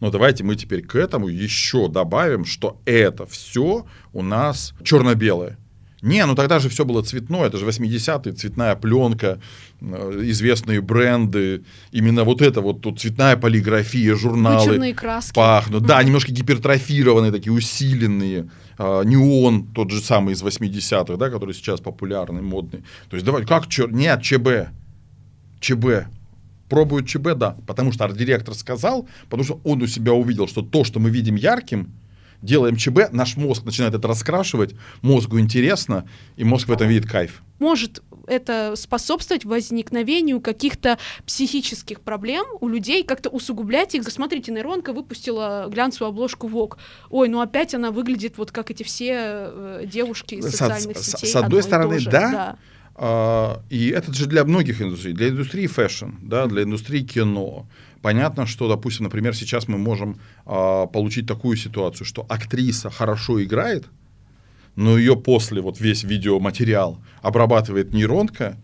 но 0.00 0.10
давайте 0.10 0.44
мы 0.44 0.56
теперь 0.56 0.82
к 0.82 0.96
этому 0.96 1.28
еще 1.28 1.88
добавим, 1.88 2.44
что 2.44 2.80
это 2.84 3.26
все 3.26 3.86
у 4.12 4.22
нас 4.22 4.74
черно-белое. 4.82 5.58
Не, 6.02 6.24
ну 6.24 6.34
тогда 6.34 6.58
же 6.58 6.70
все 6.70 6.84
было 6.84 7.02
цветное, 7.02 7.48
это 7.48 7.58
же 7.58 7.66
80-е, 7.66 8.32
цветная 8.32 8.74
пленка, 8.74 9.38
э, 9.82 10.20
известные 10.24 10.80
бренды, 10.80 11.64
именно 11.92 12.24
вот 12.24 12.40
это 12.40 12.62
вот 12.62 12.80
тут 12.80 13.00
цветная 13.00 13.36
полиграфия, 13.36 14.14
журналы. 14.14 14.60
Вычурные 14.60 14.94
краски. 14.94 15.34
Пахнут, 15.34 15.82
да, 15.82 16.02
немножко 16.02 16.32
гипертрофированные, 16.32 17.30
такие 17.30 17.52
усиленные. 17.52 18.48
А, 18.78 19.02
неон, 19.02 19.66
тот 19.74 19.90
же 19.90 20.00
самый 20.00 20.32
из 20.32 20.42
80-х, 20.42 21.16
да, 21.18 21.28
который 21.28 21.54
сейчас 21.54 21.80
популярный, 21.80 22.40
модный. 22.40 22.82
То 23.10 23.16
есть 23.16 23.26
давай, 23.26 23.44
как 23.44 23.68
черт, 23.68 23.92
нет, 23.92 24.22
ЧБ, 24.22 24.70
ЧБ, 25.60 26.06
пробуют 26.70 27.06
ЧБ, 27.06 27.34
да, 27.34 27.56
потому 27.66 27.92
что 27.92 28.04
арт-директор 28.04 28.54
сказал, 28.54 29.06
потому 29.28 29.44
что 29.44 29.60
он 29.64 29.82
у 29.82 29.86
себя 29.86 30.14
увидел, 30.14 30.48
что 30.48 30.62
то, 30.62 30.84
что 30.84 31.00
мы 31.00 31.10
видим 31.10 31.34
ярким, 31.34 31.92
делаем 32.40 32.76
ЧБ, 32.76 33.12
наш 33.12 33.36
мозг 33.36 33.64
начинает 33.64 33.94
это 33.94 34.08
раскрашивать, 34.08 34.74
мозгу 35.02 35.38
интересно, 35.38 36.06
и 36.36 36.44
мозг 36.44 36.68
в 36.68 36.72
этом 36.72 36.88
видит 36.88 37.06
кайф. 37.06 37.42
Может 37.58 38.02
это 38.26 38.74
способствовать 38.76 39.44
возникновению 39.44 40.40
каких-то 40.40 40.98
психических 41.26 42.00
проблем 42.00 42.46
у 42.60 42.68
людей, 42.68 43.02
как-то 43.02 43.28
усугублять 43.28 43.94
их. 43.94 44.08
Смотрите, 44.08 44.52
нейронка 44.52 44.92
выпустила 44.92 45.66
глянцевую 45.68 46.10
обложку 46.10 46.46
ВОК. 46.46 46.78
Ой, 47.10 47.28
ну 47.28 47.40
опять 47.40 47.74
она 47.74 47.90
выглядит 47.90 48.38
вот 48.38 48.52
как 48.52 48.70
эти 48.70 48.84
все 48.84 49.12
э, 49.12 49.84
девушки 49.84 50.36
из 50.36 50.44
социальных 50.50 50.98
с, 50.98 51.10
сетей. 51.10 51.30
С 51.30 51.36
одной 51.36 51.62
стороны, 51.62 52.00
да, 52.04 52.10
да, 52.10 52.56
и 53.00 53.94
это 53.96 54.12
же 54.12 54.26
для 54.26 54.44
многих 54.44 54.82
индустрий. 54.82 55.14
Для 55.14 55.30
индустрии 55.30 55.66
фэшн, 55.66 56.10
да, 56.20 56.46
для 56.46 56.64
индустрии 56.64 57.02
кино. 57.02 57.66
Понятно, 58.02 58.46
что, 58.46 58.68
допустим, 58.68 59.04
например, 59.04 59.34
сейчас 59.34 59.68
мы 59.68 59.78
можем 59.78 60.18
а, 60.46 60.86
получить 60.86 61.26
такую 61.26 61.56
ситуацию, 61.56 62.06
что 62.06 62.26
актриса 62.28 62.90
хорошо 62.90 63.42
играет, 63.42 63.86
но 64.76 64.98
ее 64.98 65.16
после 65.16 65.60
вот 65.60 65.80
весь 65.80 66.04
видеоматериал 66.04 66.98
обрабатывает 67.22 67.92
нейронка 67.92 68.56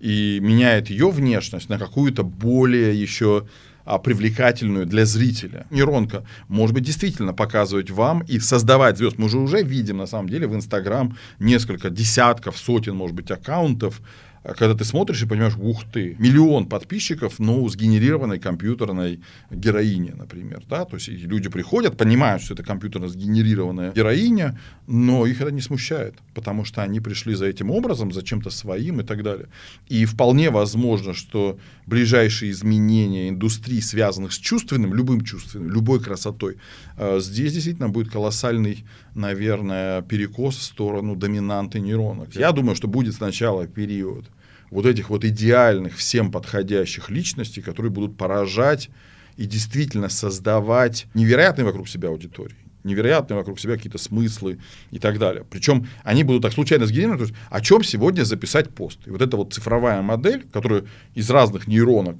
и 0.00 0.38
меняет 0.40 0.90
ее 0.90 1.10
внешность 1.10 1.68
на 1.68 1.78
какую-то 1.78 2.24
более 2.24 3.00
еще 3.00 3.46
а, 3.90 3.98
привлекательную 3.98 4.86
для 4.86 5.04
зрителя. 5.04 5.66
Нейронка 5.70 6.22
может 6.46 6.74
быть 6.74 6.84
действительно 6.84 7.34
показывать 7.34 7.90
вам 7.90 8.20
и 8.20 8.38
создавать 8.38 8.98
звезд. 8.98 9.18
Мы 9.18 9.28
же 9.28 9.38
уже 9.38 9.62
видим 9.62 9.96
на 9.96 10.06
самом 10.06 10.28
деле 10.28 10.46
в 10.46 10.54
Инстаграм 10.54 11.16
несколько 11.40 11.90
десятков, 11.90 12.56
сотен, 12.56 12.94
может 12.94 13.16
быть, 13.16 13.32
аккаунтов, 13.32 14.00
а 14.42 14.54
когда 14.54 14.74
ты 14.74 14.84
смотришь 14.84 15.22
и 15.22 15.26
понимаешь, 15.26 15.56
ух 15.58 15.84
ты, 15.92 16.16
миллион 16.18 16.66
подписчиков, 16.66 17.38
но 17.38 17.68
сгенерированной 17.68 18.38
компьютерной 18.38 19.20
героине, 19.50 20.14
например, 20.16 20.62
да, 20.68 20.86
то 20.86 20.96
есть 20.96 21.08
люди 21.08 21.50
приходят, 21.50 21.98
понимают, 21.98 22.42
что 22.42 22.54
это 22.54 22.62
компьютерно 22.62 23.08
сгенерированная 23.08 23.92
героиня, 23.92 24.58
но 24.86 25.26
их 25.26 25.42
это 25.42 25.50
не 25.50 25.60
смущает, 25.60 26.14
потому 26.34 26.64
что 26.64 26.82
они 26.82 27.00
пришли 27.00 27.34
за 27.34 27.46
этим 27.46 27.70
образом, 27.70 28.12
за 28.12 28.22
чем-то 28.22 28.48
своим 28.48 29.00
и 29.00 29.04
так 29.04 29.22
далее. 29.22 29.48
И 29.88 30.06
вполне 30.06 30.50
возможно, 30.50 31.12
что 31.12 31.58
ближайшие 31.86 32.50
изменения 32.50 33.28
индустрии, 33.28 33.80
связанных 33.80 34.32
с 34.32 34.38
чувственным, 34.38 34.94
любым 34.94 35.20
чувственным, 35.20 35.70
любой 35.70 36.00
красотой, 36.00 36.56
э, 36.96 37.20
здесь 37.20 37.52
действительно 37.52 37.90
будет 37.90 38.10
колоссальный, 38.10 38.84
наверное, 39.14 40.00
перекос 40.00 40.56
в 40.56 40.62
сторону 40.62 41.14
доминанты 41.14 41.78
нейронок. 41.80 42.34
Я 42.34 42.52
думаю, 42.52 42.74
что 42.74 42.88
будет 42.88 43.14
сначала 43.14 43.66
период 43.66 44.29
вот 44.70 44.86
этих 44.86 45.10
вот 45.10 45.24
идеальных, 45.24 45.96
всем 45.96 46.30
подходящих 46.30 47.10
личностей, 47.10 47.60
которые 47.60 47.90
будут 47.90 48.16
поражать 48.16 48.90
и 49.36 49.46
действительно 49.46 50.08
создавать 50.08 51.06
невероятные 51.14 51.64
вокруг 51.64 51.88
себя 51.88 52.08
аудитории 52.08 52.56
невероятные 52.84 53.36
вокруг 53.36 53.60
себя 53.60 53.76
какие-то 53.76 53.98
смыслы 53.98 54.58
и 54.90 54.98
так 54.98 55.18
далее. 55.18 55.44
Причем 55.48 55.86
они 56.02 56.24
будут 56.24 56.42
так 56.42 56.52
случайно 56.52 56.86
сгенерированы, 56.86 57.32
о 57.50 57.60
чем 57.60 57.84
сегодня 57.84 58.24
записать 58.24 58.70
пост. 58.70 59.06
И 59.06 59.10
вот 59.10 59.22
эта 59.22 59.36
вот 59.36 59.52
цифровая 59.52 60.02
модель, 60.02 60.46
которая 60.52 60.84
из 61.14 61.28
разных 61.30 61.66
нейронок 61.66 62.16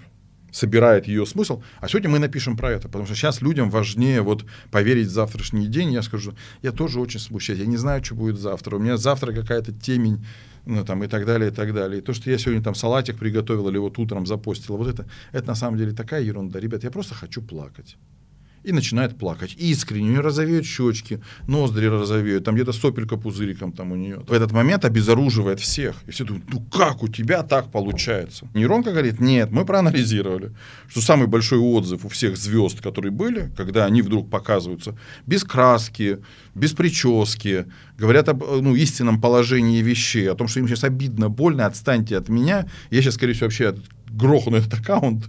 собирает 0.52 1.06
ее 1.06 1.26
смысл, 1.26 1.62
а 1.80 1.88
сегодня 1.88 2.10
мы 2.10 2.18
напишем 2.18 2.56
про 2.56 2.70
это, 2.70 2.88
потому 2.88 3.06
что 3.06 3.14
сейчас 3.14 3.40
людям 3.40 3.70
важнее 3.70 4.22
вот 4.22 4.44
поверить 4.70 5.08
в 5.08 5.12
завтрашний 5.12 5.66
день. 5.66 5.92
Я 5.92 6.02
скажу, 6.02 6.34
я 6.62 6.72
тоже 6.72 7.00
очень 7.00 7.20
смущаюсь, 7.20 7.60
я 7.60 7.66
не 7.66 7.76
знаю, 7.76 8.04
что 8.04 8.14
будет 8.14 8.38
завтра, 8.38 8.76
у 8.76 8.78
меня 8.78 8.96
завтра 8.96 9.32
какая-то 9.32 9.72
темень 9.72 10.24
ну, 10.66 10.84
там, 10.84 11.02
и 11.04 11.06
так 11.06 11.26
далее, 11.26 11.50
и 11.50 11.54
так 11.54 11.72
далее. 11.74 12.00
И 12.00 12.02
то, 12.02 12.12
что 12.12 12.30
я 12.30 12.38
сегодня 12.38 12.62
там 12.62 12.74
салатик 12.74 13.18
приготовил 13.18 13.68
или 13.68 13.78
вот 13.78 13.98
утром 13.98 14.26
запостил, 14.26 14.76
вот 14.76 14.88
это, 14.88 15.06
это 15.32 15.46
на 15.46 15.54
самом 15.54 15.78
деле 15.78 15.92
такая 15.92 16.22
ерунда. 16.22 16.60
Ребят, 16.60 16.84
я 16.84 16.90
просто 16.90 17.14
хочу 17.14 17.42
плакать. 17.42 17.96
И 18.62 18.72
начинает 18.72 19.18
плакать. 19.18 19.54
Искренне, 19.58 20.08
у 20.08 20.10
нее 20.10 20.20
розовеют 20.20 20.66
щечки, 20.66 21.20
ноздри 21.46 21.86
розовеют, 21.86 22.44
там 22.44 22.54
где-то 22.54 22.72
сопелька 22.72 23.16
пузыриком 23.16 23.72
там 23.72 23.92
у 23.92 23.96
нее. 23.96 24.22
В 24.28 24.32
этот 24.32 24.52
момент 24.52 24.84
обезоруживает 24.84 25.60
всех. 25.60 25.96
И 26.06 26.10
все 26.10 26.24
думают, 26.24 26.46
ну 26.52 26.60
как 26.70 27.02
у 27.02 27.08
тебя 27.08 27.42
так 27.42 27.70
получается? 27.70 28.48
Нейронка 28.54 28.92
говорит, 28.92 29.20
нет, 29.20 29.50
мы 29.50 29.64
проанализировали, 29.64 30.52
что 30.88 31.00
самый 31.00 31.26
большой 31.26 31.58
отзыв 31.58 32.04
у 32.04 32.08
всех 32.08 32.36
звезд, 32.36 32.80
которые 32.80 33.12
были, 33.12 33.50
когда 33.56 33.86
они 33.86 34.02
вдруг 34.02 34.30
показываются 34.30 34.96
без 35.26 35.44
краски, 35.44 36.18
без 36.54 36.72
прически, 36.72 37.66
говорят 37.98 38.28
об 38.28 38.42
ну, 38.42 38.74
истинном 38.74 39.20
положении 39.20 39.82
вещей, 39.82 40.30
о 40.30 40.34
том, 40.34 40.48
что 40.48 40.60
им 40.60 40.68
сейчас 40.68 40.84
обидно, 40.84 41.28
больно, 41.28 41.66
отстаньте 41.66 42.16
от 42.16 42.28
меня. 42.28 42.66
Я 42.90 43.02
сейчас, 43.02 43.14
скорее 43.14 43.32
всего, 43.32 43.46
вообще 43.46 43.74
грохну 44.12 44.56
этот 44.56 44.74
аккаунт, 44.74 45.24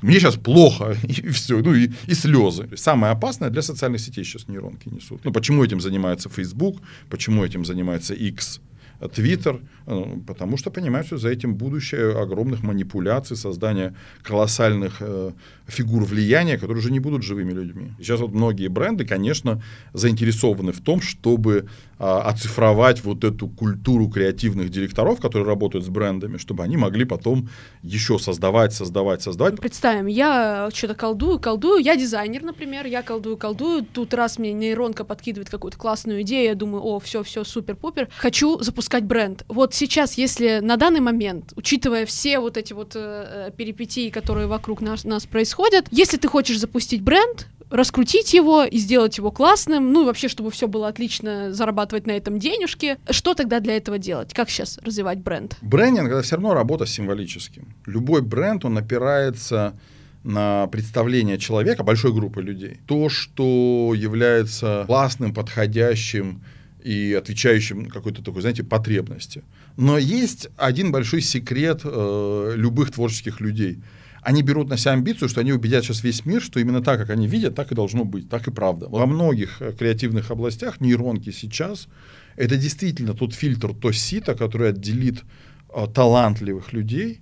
мне 0.00 0.18
сейчас 0.18 0.36
плохо, 0.36 0.96
и 1.02 1.28
все, 1.28 1.60
ну 1.60 1.74
и, 1.74 1.90
и 2.06 2.14
слезы. 2.14 2.68
Самое 2.76 3.12
опасное 3.12 3.50
для 3.50 3.62
социальных 3.62 4.00
сетей 4.00 4.24
сейчас 4.24 4.48
нейронки 4.48 4.88
несут. 4.88 5.24
Ну 5.24 5.32
почему 5.32 5.64
этим 5.64 5.80
занимается 5.80 6.28
Facebook, 6.28 6.82
почему 7.08 7.44
этим 7.44 7.64
занимается 7.64 8.14
X, 8.14 8.60
Twitter, 9.08 9.60
э, 9.86 10.04
потому 10.26 10.56
что 10.56 10.70
понимают, 10.70 11.06
что 11.06 11.16
за 11.16 11.28
этим 11.28 11.54
будущее 11.54 12.18
огромных 12.18 12.62
манипуляций, 12.62 13.36
создания 13.36 13.94
колоссальных 14.22 14.96
э, 15.00 15.32
фигур 15.66 16.04
влияния, 16.04 16.58
которые 16.58 16.78
уже 16.78 16.92
не 16.92 17.00
будут 17.00 17.22
живыми 17.22 17.52
людьми. 17.52 17.92
Сейчас 17.98 18.20
вот 18.20 18.32
многие 18.32 18.68
бренды, 18.68 19.04
конечно, 19.04 19.62
заинтересованы 19.92 20.72
в 20.72 20.80
том, 20.80 21.00
чтобы 21.00 21.68
а, 22.04 22.22
оцифровать 22.22 23.04
вот 23.04 23.22
эту 23.22 23.46
культуру 23.46 24.08
креативных 24.08 24.70
директоров, 24.70 25.20
которые 25.20 25.46
работают 25.46 25.84
с 25.84 25.88
брендами, 25.88 26.36
чтобы 26.36 26.64
они 26.64 26.76
могли 26.76 27.04
потом 27.04 27.48
еще 27.84 28.18
создавать, 28.18 28.72
создавать, 28.72 29.22
создавать. 29.22 29.60
Представим, 29.60 30.06
я 30.06 30.68
что-то 30.74 30.96
колдую, 30.96 31.38
колдую, 31.38 31.80
я 31.80 31.94
дизайнер, 31.94 32.42
например, 32.42 32.86
я 32.86 33.02
колдую, 33.02 33.36
колдую, 33.36 33.84
тут 33.84 34.14
раз 34.14 34.40
мне 34.40 34.52
нейронка 34.52 35.04
подкидывает 35.04 35.48
какую-то 35.48 35.78
классную 35.78 36.22
идею, 36.22 36.46
я 36.46 36.54
думаю, 36.56 36.82
о, 36.82 36.98
все, 36.98 37.22
все, 37.22 37.44
супер-пупер, 37.44 38.08
хочу 38.16 38.60
запускать 38.60 39.04
бренд. 39.04 39.44
Вот 39.46 39.72
сейчас, 39.72 40.14
если 40.14 40.58
на 40.60 40.76
данный 40.76 41.00
момент, 41.00 41.52
учитывая 41.54 42.04
все 42.04 42.40
вот 42.40 42.56
эти 42.56 42.72
вот 42.72 42.96
э, 42.96 43.48
э 43.48 43.50
перипетии, 43.56 44.10
которые 44.10 44.48
вокруг 44.48 44.80
нас, 44.80 45.04
нас 45.04 45.24
происходят, 45.26 45.86
если 45.92 46.16
ты 46.16 46.26
хочешь 46.26 46.58
запустить 46.58 47.00
бренд, 47.00 47.46
раскрутить 47.72 48.34
его 48.34 48.64
и 48.64 48.76
сделать 48.76 49.16
его 49.16 49.30
классным, 49.30 49.92
ну 49.92 50.02
и 50.02 50.06
вообще, 50.06 50.28
чтобы 50.28 50.50
все 50.50 50.68
было 50.68 50.88
отлично, 50.88 51.52
зарабатывать 51.52 52.06
на 52.06 52.12
этом 52.12 52.38
денежки. 52.38 52.98
Что 53.10 53.34
тогда 53.34 53.60
для 53.60 53.76
этого 53.76 53.98
делать? 53.98 54.34
Как 54.34 54.50
сейчас 54.50 54.78
развивать 54.84 55.18
бренд? 55.18 55.56
Брендинг— 55.62 56.08
это 56.10 56.22
все 56.22 56.36
равно 56.36 56.52
работа 56.52 56.84
с 56.84 56.90
символическим. 56.90 57.74
Любой 57.86 58.20
бренд, 58.20 58.64
он 58.66 58.76
опирается 58.76 59.74
на 60.22 60.66
представление 60.68 61.38
человека, 61.38 61.82
большой 61.82 62.12
группы 62.12 62.42
людей. 62.42 62.78
То, 62.86 63.08
что 63.08 63.92
является 63.96 64.84
классным, 64.86 65.32
подходящим 65.32 66.42
и 66.84 67.16
отвечающим 67.18 67.88
какой-то 67.88 68.22
такой, 68.22 68.42
знаете, 68.42 68.64
потребности. 68.64 69.42
Но 69.78 69.96
есть 69.96 70.48
один 70.58 70.92
большой 70.92 71.22
секрет 71.22 71.80
э, 71.84 72.52
любых 72.54 72.92
творческих 72.92 73.40
людей— 73.40 73.78
они 74.22 74.42
берут 74.42 74.68
на 74.68 74.76
себя 74.76 74.92
амбицию, 74.92 75.28
что 75.28 75.40
они 75.40 75.52
убедят 75.52 75.84
сейчас 75.84 76.04
весь 76.04 76.24
мир, 76.24 76.40
что 76.40 76.60
именно 76.60 76.80
так, 76.80 76.98
как 76.98 77.10
они 77.10 77.26
видят, 77.26 77.54
так 77.54 77.72
и 77.72 77.74
должно 77.74 78.04
быть, 78.04 78.28
так 78.28 78.46
и 78.48 78.50
правда. 78.50 78.88
Во 78.88 79.06
многих 79.06 79.60
э, 79.60 79.72
креативных 79.72 80.30
областях 80.30 80.80
нейронки 80.80 81.30
сейчас 81.30 81.88
это 82.36 82.56
действительно 82.56 83.14
тот 83.14 83.34
фильтр, 83.34 83.74
то 83.74 83.92
сито, 83.92 84.34
который 84.34 84.70
отделит 84.70 85.22
а, 85.68 85.86
талантливых 85.86 86.72
людей 86.72 87.20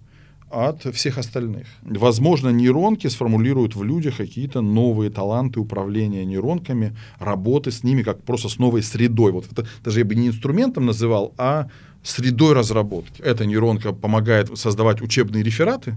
от 0.51 0.83
всех 0.95 1.19
остальных. 1.19 1.67
Возможно, 1.83 2.49
нейронки 2.51 3.07
сформулируют 3.07 3.77
в 3.77 3.85
людях 3.85 4.17
какие-то 4.17 4.61
новые 4.61 5.11
таланты 5.11 5.61
управления 5.61 6.25
нейронками, 6.25 6.97
работы 7.19 7.71
с 7.71 7.85
ними, 7.85 8.03
как 8.03 8.23
просто 8.25 8.49
с 8.49 8.59
новой 8.59 8.83
средой. 8.83 9.33
Вот 9.33 9.47
это 9.51 9.67
даже 9.85 10.01
я 10.01 10.05
бы 10.05 10.15
не 10.17 10.29
инструментом 10.29 10.87
называл, 10.87 11.35
а 11.39 11.69
средой 12.03 12.55
разработки. 12.55 13.23
Эта 13.23 13.47
нейронка 13.47 13.93
помогает 13.93 14.59
создавать 14.59 15.01
учебные 15.01 15.45
рефераты, 15.45 15.95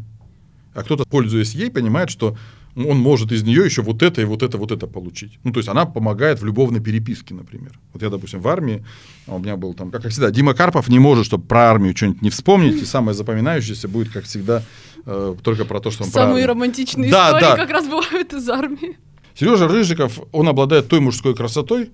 а 0.73 0.83
кто-то, 0.83 1.05
пользуясь 1.05 1.53
ей, 1.53 1.69
понимает, 1.69 2.09
что 2.09 2.37
он 2.75 2.97
может 2.97 3.31
из 3.31 3.43
нее 3.43 3.63
еще 3.65 3.81
вот 3.81 4.01
это 4.01 4.21
и 4.21 4.25
вот 4.25 4.41
это, 4.41 4.57
вот 4.57 4.71
это 4.71 4.87
получить. 4.87 5.39
Ну, 5.43 5.51
то 5.51 5.59
есть 5.59 5.69
она 5.69 5.85
помогает 5.85 6.41
в 6.41 6.45
любовной 6.45 6.79
переписке, 6.79 7.33
например. 7.33 7.79
Вот 7.93 8.01
я, 8.01 8.09
допустим, 8.09 8.41
в 8.41 8.47
армии, 8.47 8.83
а 9.27 9.35
у 9.35 9.39
меня 9.39 9.57
был 9.57 9.73
там, 9.73 9.91
как 9.91 10.07
всегда, 10.09 10.31
Дима 10.31 10.53
Карпов 10.53 10.89
не 10.89 10.99
может, 10.99 11.25
чтобы 11.25 11.45
про 11.45 11.69
армию 11.69 11.95
что-нибудь 11.95 12.21
не 12.21 12.29
вспомнить, 12.29 12.81
и 12.81 12.85
самое 12.85 13.15
запоминающееся 13.15 13.87
будет, 13.87 14.11
как 14.11 14.23
всегда, 14.23 14.63
э, 15.05 15.35
только 15.43 15.65
про 15.65 15.79
то, 15.79 15.91
что 15.91 16.03
он 16.03 16.09
Самые 16.09 16.45
романтичные 16.45 17.11
да, 17.11 17.27
истории 17.27 17.43
да. 17.43 17.55
как 17.57 17.69
раз 17.69 17.85
бывают 17.85 18.33
из 18.33 18.49
армии. 18.49 18.97
Сережа 19.35 19.67
Рыжиков, 19.67 20.19
он 20.31 20.47
обладает 20.47 20.87
той 20.87 20.99
мужской 20.99 21.35
красотой, 21.35 21.91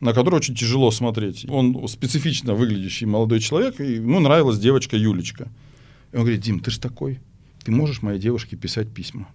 на 0.00 0.12
которую 0.12 0.38
очень 0.38 0.54
тяжело 0.54 0.90
смотреть. 0.90 1.46
Он 1.48 1.86
специфично 1.88 2.54
выглядящий 2.54 3.06
молодой 3.06 3.40
человек, 3.40 3.80
и 3.80 3.94
ему 3.94 4.18
нравилась 4.20 4.58
девочка 4.58 4.96
Юлечка. 4.96 5.48
И 6.12 6.16
он 6.16 6.22
говорит, 6.22 6.40
Дим, 6.40 6.58
ты 6.58 6.72
же 6.72 6.80
такой 6.80 7.20
ты 7.64 7.72
можешь 7.72 8.02
моей 8.02 8.18
девушке 8.18 8.56
писать 8.56 8.92
письма? 8.92 9.28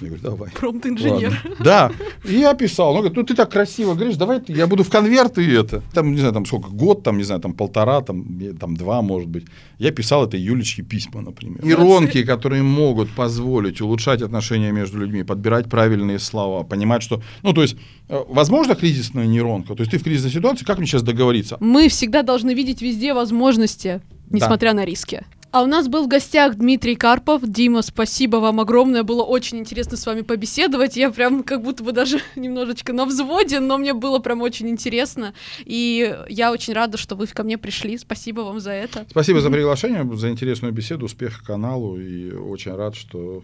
Я 0.00 0.08
говорю, 0.08 0.22
давай. 0.22 0.50
Промпт-инженер. 0.50 1.42
Да. 1.60 1.92
И 2.24 2.34
я 2.34 2.54
писал. 2.54 2.90
Он 2.90 2.98
говорит, 2.98 3.16
ну 3.16 3.22
ты 3.22 3.34
так 3.34 3.50
красиво 3.50 3.94
говоришь, 3.94 4.16
давай 4.16 4.42
я 4.48 4.66
буду 4.66 4.82
в 4.82 4.90
конверт 4.90 5.38
и 5.38 5.46
это. 5.50 5.82
Там, 5.92 6.12
не 6.12 6.18
знаю, 6.18 6.32
там 6.32 6.46
сколько, 6.46 6.70
год, 6.70 7.02
там, 7.02 7.18
не 7.18 7.24
знаю, 7.24 7.40
там 7.40 7.52
полтора, 7.52 8.00
там, 8.00 8.24
там 8.58 8.76
два, 8.76 9.02
может 9.02 9.28
быть. 9.28 9.44
Я 9.78 9.90
писал 9.90 10.26
этой 10.26 10.40
Юлечке 10.40 10.82
письма, 10.82 11.20
например. 11.20 11.60
Иронки, 11.62 12.22
которые 12.24 12.62
могут 12.62 13.10
позволить 13.10 13.80
улучшать 13.80 14.22
отношения 14.22 14.72
между 14.72 14.98
людьми, 14.98 15.22
подбирать 15.22 15.68
правильные 15.68 16.18
слова, 16.18 16.64
понимать, 16.64 17.02
что... 17.02 17.22
Ну, 17.42 17.52
то 17.52 17.62
есть, 17.62 17.76
э, 18.08 18.18
возможно, 18.28 18.74
кризисная 18.74 19.26
нейронка. 19.26 19.74
То 19.74 19.82
есть 19.82 19.90
ты 19.90 19.98
в 19.98 20.02
кризисной 20.02 20.30
ситуации, 20.30 20.64
как 20.64 20.78
мне 20.78 20.86
сейчас 20.86 21.02
договориться? 21.02 21.56
Мы 21.60 21.88
всегда 21.88 22.22
должны 22.22 22.54
видеть 22.54 22.82
везде 22.82 23.14
возможности, 23.14 24.00
несмотря 24.30 24.70
да. 24.70 24.76
на 24.76 24.84
риски. 24.84 25.24
А 25.52 25.62
у 25.62 25.66
нас 25.66 25.88
был 25.88 26.04
в 26.04 26.08
гостях 26.08 26.54
Дмитрий 26.54 26.94
Карпов. 26.94 27.42
Дима, 27.44 27.82
спасибо 27.82 28.36
вам 28.36 28.60
огромное. 28.60 29.02
Было 29.02 29.24
очень 29.24 29.58
интересно 29.58 29.96
с 29.96 30.06
вами 30.06 30.20
побеседовать. 30.20 30.96
Я 30.96 31.10
прям 31.10 31.42
как 31.42 31.62
будто 31.62 31.82
бы 31.82 31.90
даже 31.90 32.20
немножечко 32.36 32.92
на 32.92 33.04
взводе, 33.04 33.58
но 33.58 33.76
мне 33.76 33.92
было 33.92 34.20
прям 34.20 34.42
очень 34.42 34.68
интересно. 34.68 35.34
И 35.64 36.16
я 36.28 36.52
очень 36.52 36.72
рада, 36.72 36.98
что 36.98 37.16
вы 37.16 37.26
ко 37.26 37.42
мне 37.42 37.58
пришли. 37.58 37.98
Спасибо 37.98 38.42
вам 38.42 38.60
за 38.60 38.70
это. 38.70 39.06
Спасибо 39.10 39.40
за 39.40 39.50
приглашение, 39.50 40.08
за 40.16 40.30
интересную 40.30 40.72
беседу, 40.72 41.06
успех 41.06 41.42
каналу. 41.42 41.98
И 41.98 42.32
очень 42.32 42.74
рад, 42.74 42.94
что 42.94 43.42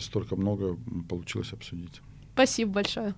столько 0.00 0.36
много 0.36 0.76
получилось 1.08 1.54
обсудить. 1.54 2.02
Спасибо 2.34 2.72
большое. 2.72 3.14